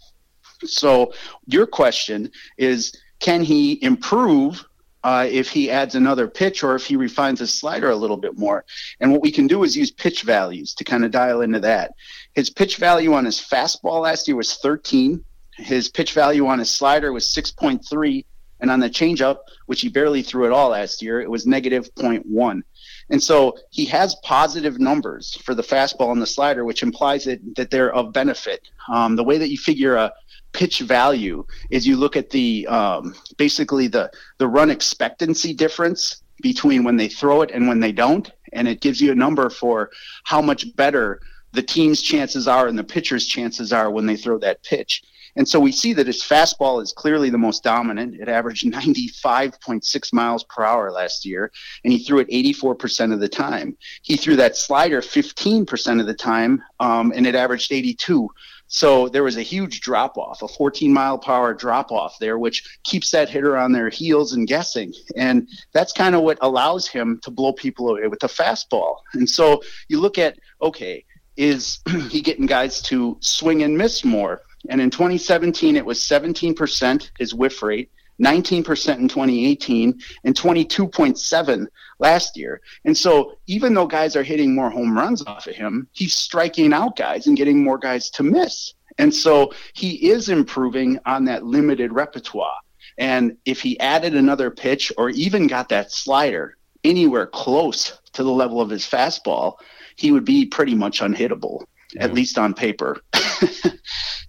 So, 0.65 1.13
your 1.45 1.67
question 1.67 2.31
is 2.57 2.95
can 3.19 3.43
he 3.43 3.83
improve 3.83 4.65
uh, 5.03 5.27
if 5.29 5.49
he 5.49 5.69
adds 5.69 5.95
another 5.95 6.27
pitch 6.27 6.63
or 6.63 6.75
if 6.75 6.85
he 6.85 6.95
refines 6.95 7.39
his 7.39 7.53
slider 7.53 7.89
a 7.89 7.95
little 7.95 8.17
bit 8.17 8.37
more. 8.37 8.63
And 8.99 9.11
what 9.11 9.21
we 9.21 9.31
can 9.31 9.47
do 9.47 9.63
is 9.63 9.75
use 9.75 9.91
pitch 9.91 10.23
values 10.23 10.73
to 10.75 10.83
kind 10.83 11.03
of 11.03 11.11
dial 11.11 11.41
into 11.41 11.59
that. 11.59 11.93
His 12.33 12.49
pitch 12.49 12.77
value 12.77 13.13
on 13.13 13.25
his 13.25 13.39
fastball 13.39 14.01
last 14.01 14.27
year 14.27 14.37
was 14.37 14.55
13. 14.55 15.23
His 15.57 15.89
pitch 15.89 16.13
value 16.13 16.47
on 16.47 16.59
his 16.59 16.69
slider 16.69 17.11
was 17.11 17.25
6.3. 17.25 18.25
And 18.61 18.71
on 18.71 18.79
the 18.79 18.89
changeup, 18.89 19.39
which 19.65 19.81
he 19.81 19.89
barely 19.89 20.21
threw 20.21 20.45
at 20.45 20.53
all 20.53 20.69
last 20.69 21.01
year, 21.01 21.19
it 21.19 21.29
was 21.29 21.45
negative 21.45 21.93
0.1. 21.95 22.61
And 23.09 23.21
so 23.21 23.57
he 23.69 23.85
has 23.85 24.15
positive 24.23 24.79
numbers 24.79 25.35
for 25.43 25.53
the 25.53 25.63
fastball 25.63 26.11
and 26.11 26.21
the 26.21 26.27
slider, 26.27 26.65
which 26.65 26.83
implies 26.83 27.25
that, 27.25 27.39
that 27.55 27.69
they're 27.69 27.93
of 27.93 28.13
benefit. 28.13 28.69
Um, 28.91 29.15
the 29.15 29.23
way 29.23 29.37
that 29.37 29.49
you 29.49 29.57
figure 29.57 29.95
a 29.95 30.13
pitch 30.53 30.79
value 30.79 31.45
is 31.69 31.85
you 31.85 31.97
look 31.97 32.15
at 32.15 32.29
the 32.29 32.65
um, 32.67 33.15
basically 33.37 33.87
the 33.87 34.11
the 34.37 34.47
run 34.47 34.69
expectancy 34.69 35.53
difference 35.53 36.21
between 36.41 36.83
when 36.83 36.95
they 36.95 37.07
throw 37.07 37.41
it 37.41 37.51
and 37.51 37.67
when 37.67 37.79
they 37.79 37.91
don't, 37.91 38.31
and 38.53 38.67
it 38.67 38.81
gives 38.81 39.01
you 39.01 39.11
a 39.11 39.15
number 39.15 39.49
for 39.49 39.89
how 40.23 40.41
much 40.41 40.75
better 40.75 41.19
the 41.53 41.61
team's 41.61 42.01
chances 42.01 42.47
are 42.47 42.67
and 42.67 42.77
the 42.77 42.83
pitcher's 42.83 43.27
chances 43.27 43.71
are 43.71 43.91
when 43.91 44.05
they 44.05 44.15
throw 44.15 44.37
that 44.39 44.63
pitch. 44.63 45.03
And 45.35 45.47
so 45.47 45.59
we 45.59 45.71
see 45.71 45.93
that 45.93 46.07
his 46.07 46.23
fastball 46.23 46.81
is 46.81 46.91
clearly 46.91 47.29
the 47.29 47.37
most 47.37 47.63
dominant. 47.63 48.15
It 48.19 48.29
averaged 48.29 48.65
95.6 48.71 50.13
miles 50.13 50.43
per 50.43 50.63
hour 50.63 50.91
last 50.91 51.25
year, 51.25 51.51
and 51.83 51.93
he 51.93 52.03
threw 52.03 52.19
it 52.19 52.29
84% 52.29 53.13
of 53.13 53.19
the 53.19 53.29
time. 53.29 53.77
He 54.01 54.17
threw 54.17 54.35
that 54.37 54.55
slider 54.55 55.01
15% 55.01 55.99
of 55.99 56.05
the 56.05 56.13
time, 56.13 56.63
um, 56.79 57.11
and 57.15 57.25
it 57.25 57.35
averaged 57.35 57.71
82. 57.71 58.29
So 58.67 59.07
there 59.07 59.23
was 59.23 59.37
a 59.37 59.43
huge 59.43 59.81
drop 59.81 60.17
off, 60.17 60.41
a 60.41 60.47
14 60.47 60.91
mile 60.91 61.19
per 61.19 61.31
hour 61.31 61.53
drop 61.53 61.91
off 61.91 62.17
there, 62.19 62.39
which 62.39 62.79
keeps 62.83 63.11
that 63.11 63.29
hitter 63.29 63.55
on 63.55 63.71
their 63.71 63.89
heels 63.89 64.33
and 64.33 64.47
guessing. 64.47 64.93
And 65.15 65.47
that's 65.73 65.93
kind 65.93 66.15
of 66.15 66.21
what 66.21 66.39
allows 66.41 66.87
him 66.87 67.19
to 67.21 67.29
blow 67.29 67.53
people 67.53 67.89
away 67.89 68.07
with 68.07 68.19
the 68.19 68.27
fastball. 68.27 68.95
And 69.13 69.29
so 69.29 69.61
you 69.89 69.99
look 69.99 70.17
at, 70.17 70.39
okay, 70.61 71.05
is 71.37 71.81
he 72.09 72.21
getting 72.21 72.47
guys 72.47 72.81
to 72.83 73.17
swing 73.19 73.61
and 73.61 73.77
miss 73.77 74.03
more? 74.03 74.41
And 74.69 74.79
in 74.81 74.89
2017, 74.89 75.75
it 75.75 75.85
was 75.85 75.99
17% 75.99 77.11
his 77.17 77.33
whiff 77.33 77.61
rate, 77.61 77.91
19% 78.21 78.59
in 78.97 79.07
2018, 79.07 79.99
and 80.23 80.35
22.7 80.35 81.67
last 81.99 82.37
year. 82.37 82.61
And 82.85 82.95
so 82.95 83.33
even 83.47 83.73
though 83.73 83.87
guys 83.87 84.15
are 84.15 84.23
hitting 84.23 84.55
more 84.55 84.69
home 84.69 84.97
runs 84.97 85.23
off 85.25 85.47
of 85.47 85.55
him, 85.55 85.87
he's 85.91 86.13
striking 86.13 86.73
out 86.73 86.95
guys 86.95 87.27
and 87.27 87.37
getting 87.37 87.63
more 87.63 87.77
guys 87.77 88.09
to 88.11 88.23
miss. 88.23 88.73
And 88.97 89.13
so 89.13 89.53
he 89.73 90.09
is 90.11 90.29
improving 90.29 90.99
on 91.05 91.25
that 91.25 91.43
limited 91.43 91.91
repertoire. 91.91 92.57
And 92.97 93.37
if 93.45 93.61
he 93.61 93.79
added 93.79 94.15
another 94.15 94.51
pitch 94.51 94.91
or 94.97 95.09
even 95.09 95.47
got 95.47 95.69
that 95.69 95.91
slider 95.91 96.57
anywhere 96.83 97.25
close 97.25 97.99
to 98.13 98.23
the 98.23 98.31
level 98.31 98.61
of 98.61 98.69
his 98.69 98.83
fastball, 98.83 99.55
he 99.95 100.11
would 100.11 100.25
be 100.25 100.45
pretty 100.45 100.75
much 100.75 101.01
unhittable, 101.01 101.63
yeah. 101.93 102.03
at 102.03 102.13
least 102.13 102.37
on 102.37 102.53
paper. 102.53 103.01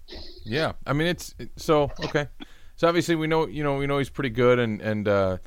Yeah, 0.45 0.73
I 0.85 0.93
mean 0.93 1.07
it's 1.07 1.35
so 1.57 1.91
okay. 2.05 2.27
So 2.75 2.87
obviously 2.87 3.15
we 3.15 3.27
know 3.27 3.47
you 3.47 3.63
know 3.63 3.77
we 3.77 3.87
know 3.87 3.97
he's 3.97 4.09
pretty 4.09 4.29
good 4.29 4.59
and 4.59 4.81
and 4.81 5.07
uh, 5.07 5.37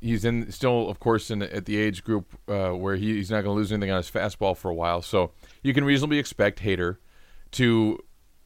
he's 0.00 0.24
in 0.24 0.50
still 0.52 0.88
of 0.88 1.00
course 1.00 1.30
in 1.30 1.42
at 1.42 1.66
the 1.66 1.76
age 1.76 2.04
group 2.04 2.38
uh, 2.48 2.70
where 2.70 2.96
he, 2.96 3.14
he's 3.14 3.30
not 3.30 3.42
going 3.42 3.54
to 3.54 3.58
lose 3.58 3.72
anything 3.72 3.90
on 3.90 3.98
his 3.98 4.10
fastball 4.10 4.56
for 4.56 4.70
a 4.70 4.74
while. 4.74 5.02
So 5.02 5.32
you 5.62 5.74
can 5.74 5.84
reasonably 5.84 6.18
expect 6.18 6.62
Hader 6.62 6.98
to 7.52 7.98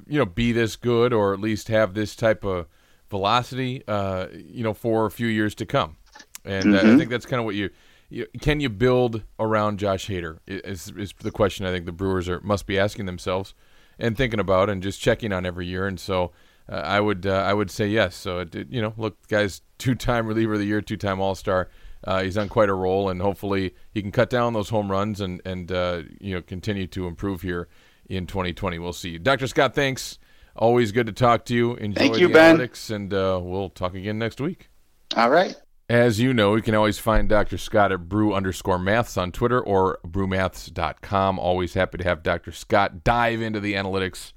you 0.06 0.18
know 0.18 0.26
be 0.26 0.52
this 0.52 0.76
good 0.76 1.12
or 1.12 1.34
at 1.34 1.40
least 1.40 1.68
have 1.68 1.94
this 1.94 2.16
type 2.16 2.44
of 2.44 2.66
velocity 3.10 3.82
uh, 3.86 4.26
you 4.32 4.64
know 4.64 4.74
for 4.74 5.06
a 5.06 5.10
few 5.10 5.28
years 5.28 5.54
to 5.56 5.66
come. 5.66 5.96
And 6.44 6.66
mm-hmm. 6.66 6.94
I 6.94 6.96
think 6.96 7.10
that's 7.10 7.26
kind 7.26 7.40
of 7.40 7.44
what 7.44 7.54
you 7.54 7.70
you, 8.08 8.26
can 8.40 8.60
you 8.60 8.68
build 8.68 9.22
around 9.38 9.78
Josh 9.78 10.08
Hader? 10.08 10.38
Is, 10.46 10.92
is 10.96 11.14
the 11.20 11.30
question 11.30 11.64
I 11.64 11.70
think 11.70 11.86
the 11.86 11.92
Brewers 11.92 12.28
are 12.28 12.40
must 12.40 12.66
be 12.66 12.78
asking 12.78 13.06
themselves 13.06 13.54
and 14.00 14.16
thinking 14.16 14.40
about 14.40 14.70
and 14.70 14.82
just 14.82 15.00
checking 15.00 15.32
on 15.32 15.46
every 15.46 15.66
year. 15.66 15.86
And 15.86 16.00
so 16.00 16.32
uh, 16.68 16.76
I 16.76 17.00
would 17.00 17.26
uh, 17.26 17.34
I 17.34 17.52
would 17.54 17.70
say 17.70 17.86
yes. 17.88 18.16
So 18.16 18.40
it, 18.40 18.54
you 18.70 18.80
know, 18.80 18.94
look, 18.96 19.26
guys, 19.28 19.62
two 19.78 19.94
time 19.94 20.26
reliever 20.26 20.54
of 20.54 20.58
the 20.58 20.66
year, 20.66 20.80
two 20.80 20.96
time 20.96 21.20
All 21.20 21.34
Star. 21.34 21.68
Uh, 22.02 22.22
he's 22.22 22.38
on 22.38 22.48
quite 22.48 22.70
a 22.70 22.74
roll, 22.74 23.10
and 23.10 23.20
hopefully 23.20 23.74
he 23.92 24.00
can 24.00 24.10
cut 24.10 24.30
down 24.30 24.54
those 24.54 24.70
home 24.70 24.90
runs 24.90 25.20
and 25.20 25.42
and 25.44 25.70
uh, 25.70 26.02
you 26.18 26.34
know 26.34 26.42
continue 26.42 26.86
to 26.86 27.06
improve 27.06 27.42
here 27.42 27.68
in 28.08 28.26
2020. 28.26 28.78
We'll 28.78 28.92
see. 28.92 29.18
Dr. 29.18 29.46
Scott, 29.46 29.74
thanks. 29.74 30.18
Always 30.56 30.92
good 30.92 31.06
to 31.06 31.12
talk 31.12 31.44
to 31.46 31.54
you. 31.54 31.74
Enjoy 31.76 32.00
Thank 32.00 32.18
you, 32.18 32.28
the 32.28 32.34
Ben. 32.34 32.58
analytics, 32.58 32.90
and 32.90 33.12
uh, 33.14 33.38
we'll 33.42 33.68
talk 33.68 33.94
again 33.94 34.18
next 34.18 34.40
week. 34.40 34.68
All 35.16 35.30
right. 35.30 35.54
As 35.90 36.20
you 36.20 36.32
know, 36.32 36.54
you 36.54 36.62
can 36.62 36.76
always 36.76 37.00
find 37.00 37.28
Dr. 37.28 37.58
Scott 37.58 37.90
at 37.90 38.08
brew 38.08 38.32
underscore 38.32 38.78
maths 38.78 39.16
on 39.16 39.32
Twitter 39.32 39.60
or 39.60 39.98
brewmaths.com. 40.06 41.36
Always 41.36 41.74
happy 41.74 41.98
to 41.98 42.04
have 42.04 42.22
Dr. 42.22 42.52
Scott 42.52 43.02
dive 43.02 43.42
into 43.42 43.58
the 43.58 43.74
analytics 43.74 44.32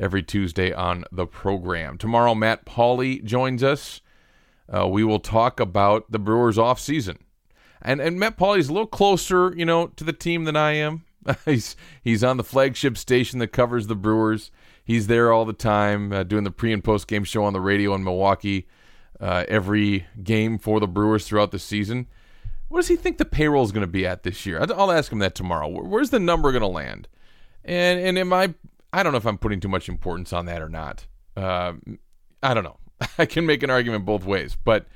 every 0.00 0.24
Tuesday 0.24 0.72
on 0.72 1.04
the 1.12 1.24
program. 1.24 1.96
Tomorrow, 1.96 2.34
Matt 2.34 2.66
Pauley 2.66 3.22
joins 3.22 3.62
us. 3.62 4.00
Uh, 4.68 4.88
we 4.88 5.04
will 5.04 5.20
talk 5.20 5.60
about 5.60 6.10
the 6.10 6.18
Brewers 6.18 6.58
off 6.58 6.80
season. 6.80 7.18
And, 7.80 8.00
and 8.00 8.18
Matt 8.18 8.36
Pauley's 8.36 8.68
a 8.68 8.72
little 8.72 8.88
closer, 8.88 9.54
you 9.56 9.64
know, 9.64 9.86
to 9.86 10.02
the 10.02 10.12
team 10.12 10.42
than 10.42 10.56
I 10.56 10.72
am. 10.72 11.04
he's 11.44 11.76
he's 12.02 12.24
on 12.24 12.36
the 12.36 12.42
flagship 12.42 12.98
station 12.98 13.38
that 13.38 13.52
covers 13.52 13.86
the 13.86 13.94
Brewers. 13.94 14.50
He's 14.82 15.06
there 15.06 15.32
all 15.32 15.44
the 15.44 15.52
time, 15.52 16.12
uh, 16.12 16.24
doing 16.24 16.42
the 16.42 16.50
pre 16.50 16.72
and 16.72 16.82
post 16.82 17.06
game 17.06 17.22
show 17.22 17.44
on 17.44 17.52
the 17.52 17.60
radio 17.60 17.94
in 17.94 18.02
Milwaukee 18.02 18.66
uh, 19.20 19.44
every 19.48 20.06
game 20.22 20.58
for 20.58 20.80
the 20.80 20.88
Brewers 20.88 21.26
throughout 21.26 21.50
the 21.50 21.58
season. 21.58 22.06
What 22.68 22.78
does 22.78 22.88
he 22.88 22.96
think 22.96 23.18
the 23.18 23.24
payroll 23.24 23.64
is 23.64 23.72
going 23.72 23.86
to 23.86 23.90
be 23.90 24.06
at 24.06 24.22
this 24.22 24.44
year? 24.44 24.60
I'll 24.60 24.92
ask 24.92 25.10
him 25.12 25.20
that 25.20 25.34
tomorrow. 25.34 25.68
Where's 25.68 26.10
the 26.10 26.18
number 26.18 26.50
going 26.50 26.62
to 26.62 26.68
land? 26.68 27.08
And 27.64 28.00
and 28.00 28.18
am 28.18 28.32
I? 28.32 28.54
I 28.92 29.02
don't 29.02 29.12
know 29.12 29.18
if 29.18 29.26
I'm 29.26 29.38
putting 29.38 29.60
too 29.60 29.68
much 29.68 29.88
importance 29.88 30.32
on 30.32 30.46
that 30.46 30.62
or 30.62 30.68
not. 30.68 31.06
Uh, 31.36 31.74
I 32.42 32.54
don't 32.54 32.64
know. 32.64 32.78
I 33.18 33.26
can 33.26 33.46
make 33.46 33.62
an 33.62 33.70
argument 33.70 34.04
both 34.04 34.24
ways, 34.24 34.56
but 34.64 34.86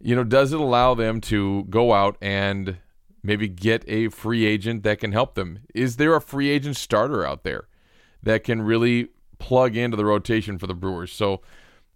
you 0.00 0.14
know, 0.14 0.24
does 0.24 0.52
it 0.52 0.60
allow 0.60 0.94
them 0.94 1.20
to 1.22 1.64
go 1.64 1.92
out 1.92 2.16
and 2.20 2.78
maybe 3.22 3.48
get 3.48 3.84
a 3.88 4.08
free 4.08 4.44
agent 4.44 4.82
that 4.84 5.00
can 5.00 5.12
help 5.12 5.34
them? 5.34 5.60
Is 5.74 5.96
there 5.96 6.14
a 6.14 6.20
free 6.20 6.50
agent 6.50 6.76
starter 6.76 7.26
out 7.26 7.42
there 7.42 7.68
that 8.22 8.44
can 8.44 8.62
really 8.62 9.08
plug 9.38 9.76
into 9.76 9.96
the 9.96 10.04
rotation 10.04 10.58
for 10.58 10.66
the 10.66 10.74
Brewers? 10.74 11.12
So 11.12 11.40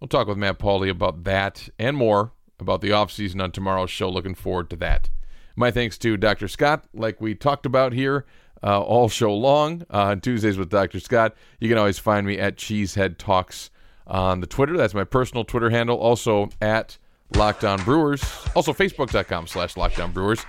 we'll 0.02 0.08
talk 0.08 0.26
with 0.26 0.36
Matt 0.36 0.58
Pauley 0.58 0.90
about 0.90 1.22
that 1.22 1.68
and 1.78 1.96
more 1.96 2.32
about 2.58 2.80
the 2.80 2.90
offseason 2.90 3.40
on 3.40 3.52
tomorrow's 3.52 3.90
show. 3.90 4.08
Looking 4.10 4.34
forward 4.34 4.68
to 4.70 4.76
that. 4.76 5.08
My 5.54 5.70
thanks 5.70 5.96
to 5.98 6.16
Dr. 6.16 6.48
Scott, 6.48 6.86
like 6.92 7.20
we 7.20 7.36
talked 7.36 7.66
about 7.66 7.92
here 7.92 8.26
uh, 8.64 8.80
all 8.80 9.08
show 9.08 9.32
long 9.32 9.82
uh, 9.92 10.06
on 10.06 10.20
Tuesdays 10.20 10.58
with 10.58 10.70
Dr. 10.70 10.98
Scott. 10.98 11.36
You 11.60 11.68
can 11.68 11.78
always 11.78 12.00
find 12.00 12.26
me 12.26 12.36
at 12.36 12.56
Cheesehead 12.56 13.16
Talks 13.16 13.70
on 14.08 14.40
the 14.40 14.46
Twitter. 14.48 14.76
That's 14.76 14.92
my 14.92 15.04
personal 15.04 15.44
Twitter 15.44 15.70
handle. 15.70 15.98
Also 15.98 16.50
at 16.60 16.98
Locked 17.36 17.62
On 17.62 17.80
Brewers. 17.84 18.24
Also 18.56 18.72
Facebook.com 18.72 19.46
slash 19.46 19.76
Locked 19.76 20.00
On 20.00 20.10
Brewers. 20.10 20.44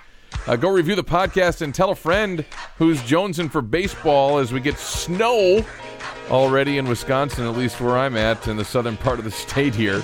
Uh, 0.47 0.55
go 0.55 0.69
review 0.69 0.95
the 0.95 1.03
podcast 1.03 1.61
and 1.61 1.75
tell 1.75 1.91
a 1.91 1.95
friend 1.95 2.43
who's 2.79 2.99
jonesing 3.01 3.51
for 3.51 3.61
baseball 3.61 4.39
as 4.39 4.51
we 4.51 4.59
get 4.59 4.79
snow 4.79 5.63
already 6.29 6.77
in 6.77 6.87
Wisconsin, 6.87 7.45
at 7.45 7.55
least 7.57 7.79
where 7.81 7.97
I'm 7.97 8.17
at 8.17 8.47
in 8.47 8.57
the 8.57 8.65
southern 8.65 8.97
part 8.97 9.19
of 9.19 9.25
the 9.25 9.31
state 9.45 9.75
here. 9.75 10.01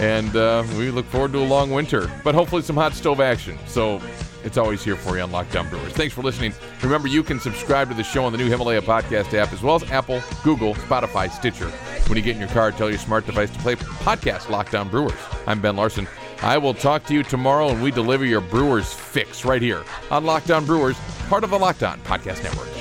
And 0.00 0.34
uh, 0.36 0.64
we 0.76 0.90
look 0.90 1.06
forward 1.06 1.32
to 1.32 1.38
a 1.38 1.44
long 1.44 1.70
winter, 1.70 2.10
but 2.22 2.34
hopefully 2.34 2.62
some 2.62 2.76
hot 2.76 2.94
stove 2.94 3.20
action. 3.20 3.58
So 3.66 4.00
it's 4.44 4.56
always 4.56 4.84
here 4.84 4.96
for 4.96 5.16
you 5.16 5.22
on 5.22 5.32
Locked 5.32 5.56
On 5.56 5.68
Brewers. 5.68 5.92
Thanks 5.92 6.14
for 6.14 6.22
listening. 6.22 6.54
Remember, 6.82 7.08
you 7.08 7.22
can 7.22 7.40
subscribe 7.40 7.88
to 7.88 7.94
the 7.94 8.04
show 8.04 8.24
on 8.24 8.32
the 8.32 8.38
new 8.38 8.48
Himalaya 8.48 8.80
podcast 8.80 9.34
app, 9.34 9.52
as 9.52 9.62
well 9.62 9.74
as 9.74 9.90
Apple, 9.90 10.22
Google, 10.44 10.74
Spotify, 10.74 11.30
Stitcher. 11.30 11.68
When 12.08 12.16
you 12.16 12.22
get 12.22 12.34
in 12.36 12.40
your 12.40 12.48
car, 12.50 12.70
tell 12.70 12.88
your 12.88 12.98
smart 12.98 13.26
device 13.26 13.50
to 13.50 13.58
play 13.58 13.74
podcast 13.74 14.48
Locked 14.48 14.74
On 14.74 14.88
Brewers. 14.88 15.12
I'm 15.46 15.60
Ben 15.60 15.76
Larson. 15.76 16.06
I 16.40 16.56
will 16.56 16.74
talk 16.74 17.04
to 17.06 17.14
you 17.14 17.24
tomorrow, 17.24 17.68
and 17.68 17.82
we 17.82 17.90
deliver 17.90 18.24
your 18.24 18.40
Brewers 18.40 18.92
fix 18.92 19.44
right 19.44 19.60
here 19.60 19.84
on 20.10 20.24
Locked 20.24 20.50
On 20.52 20.64
Brewers, 20.64 20.96
part 21.28 21.42
of 21.42 21.50
the 21.50 21.58
Locked 21.58 21.82
On 21.82 21.98
Podcast 22.00 22.44
Network. 22.44 22.77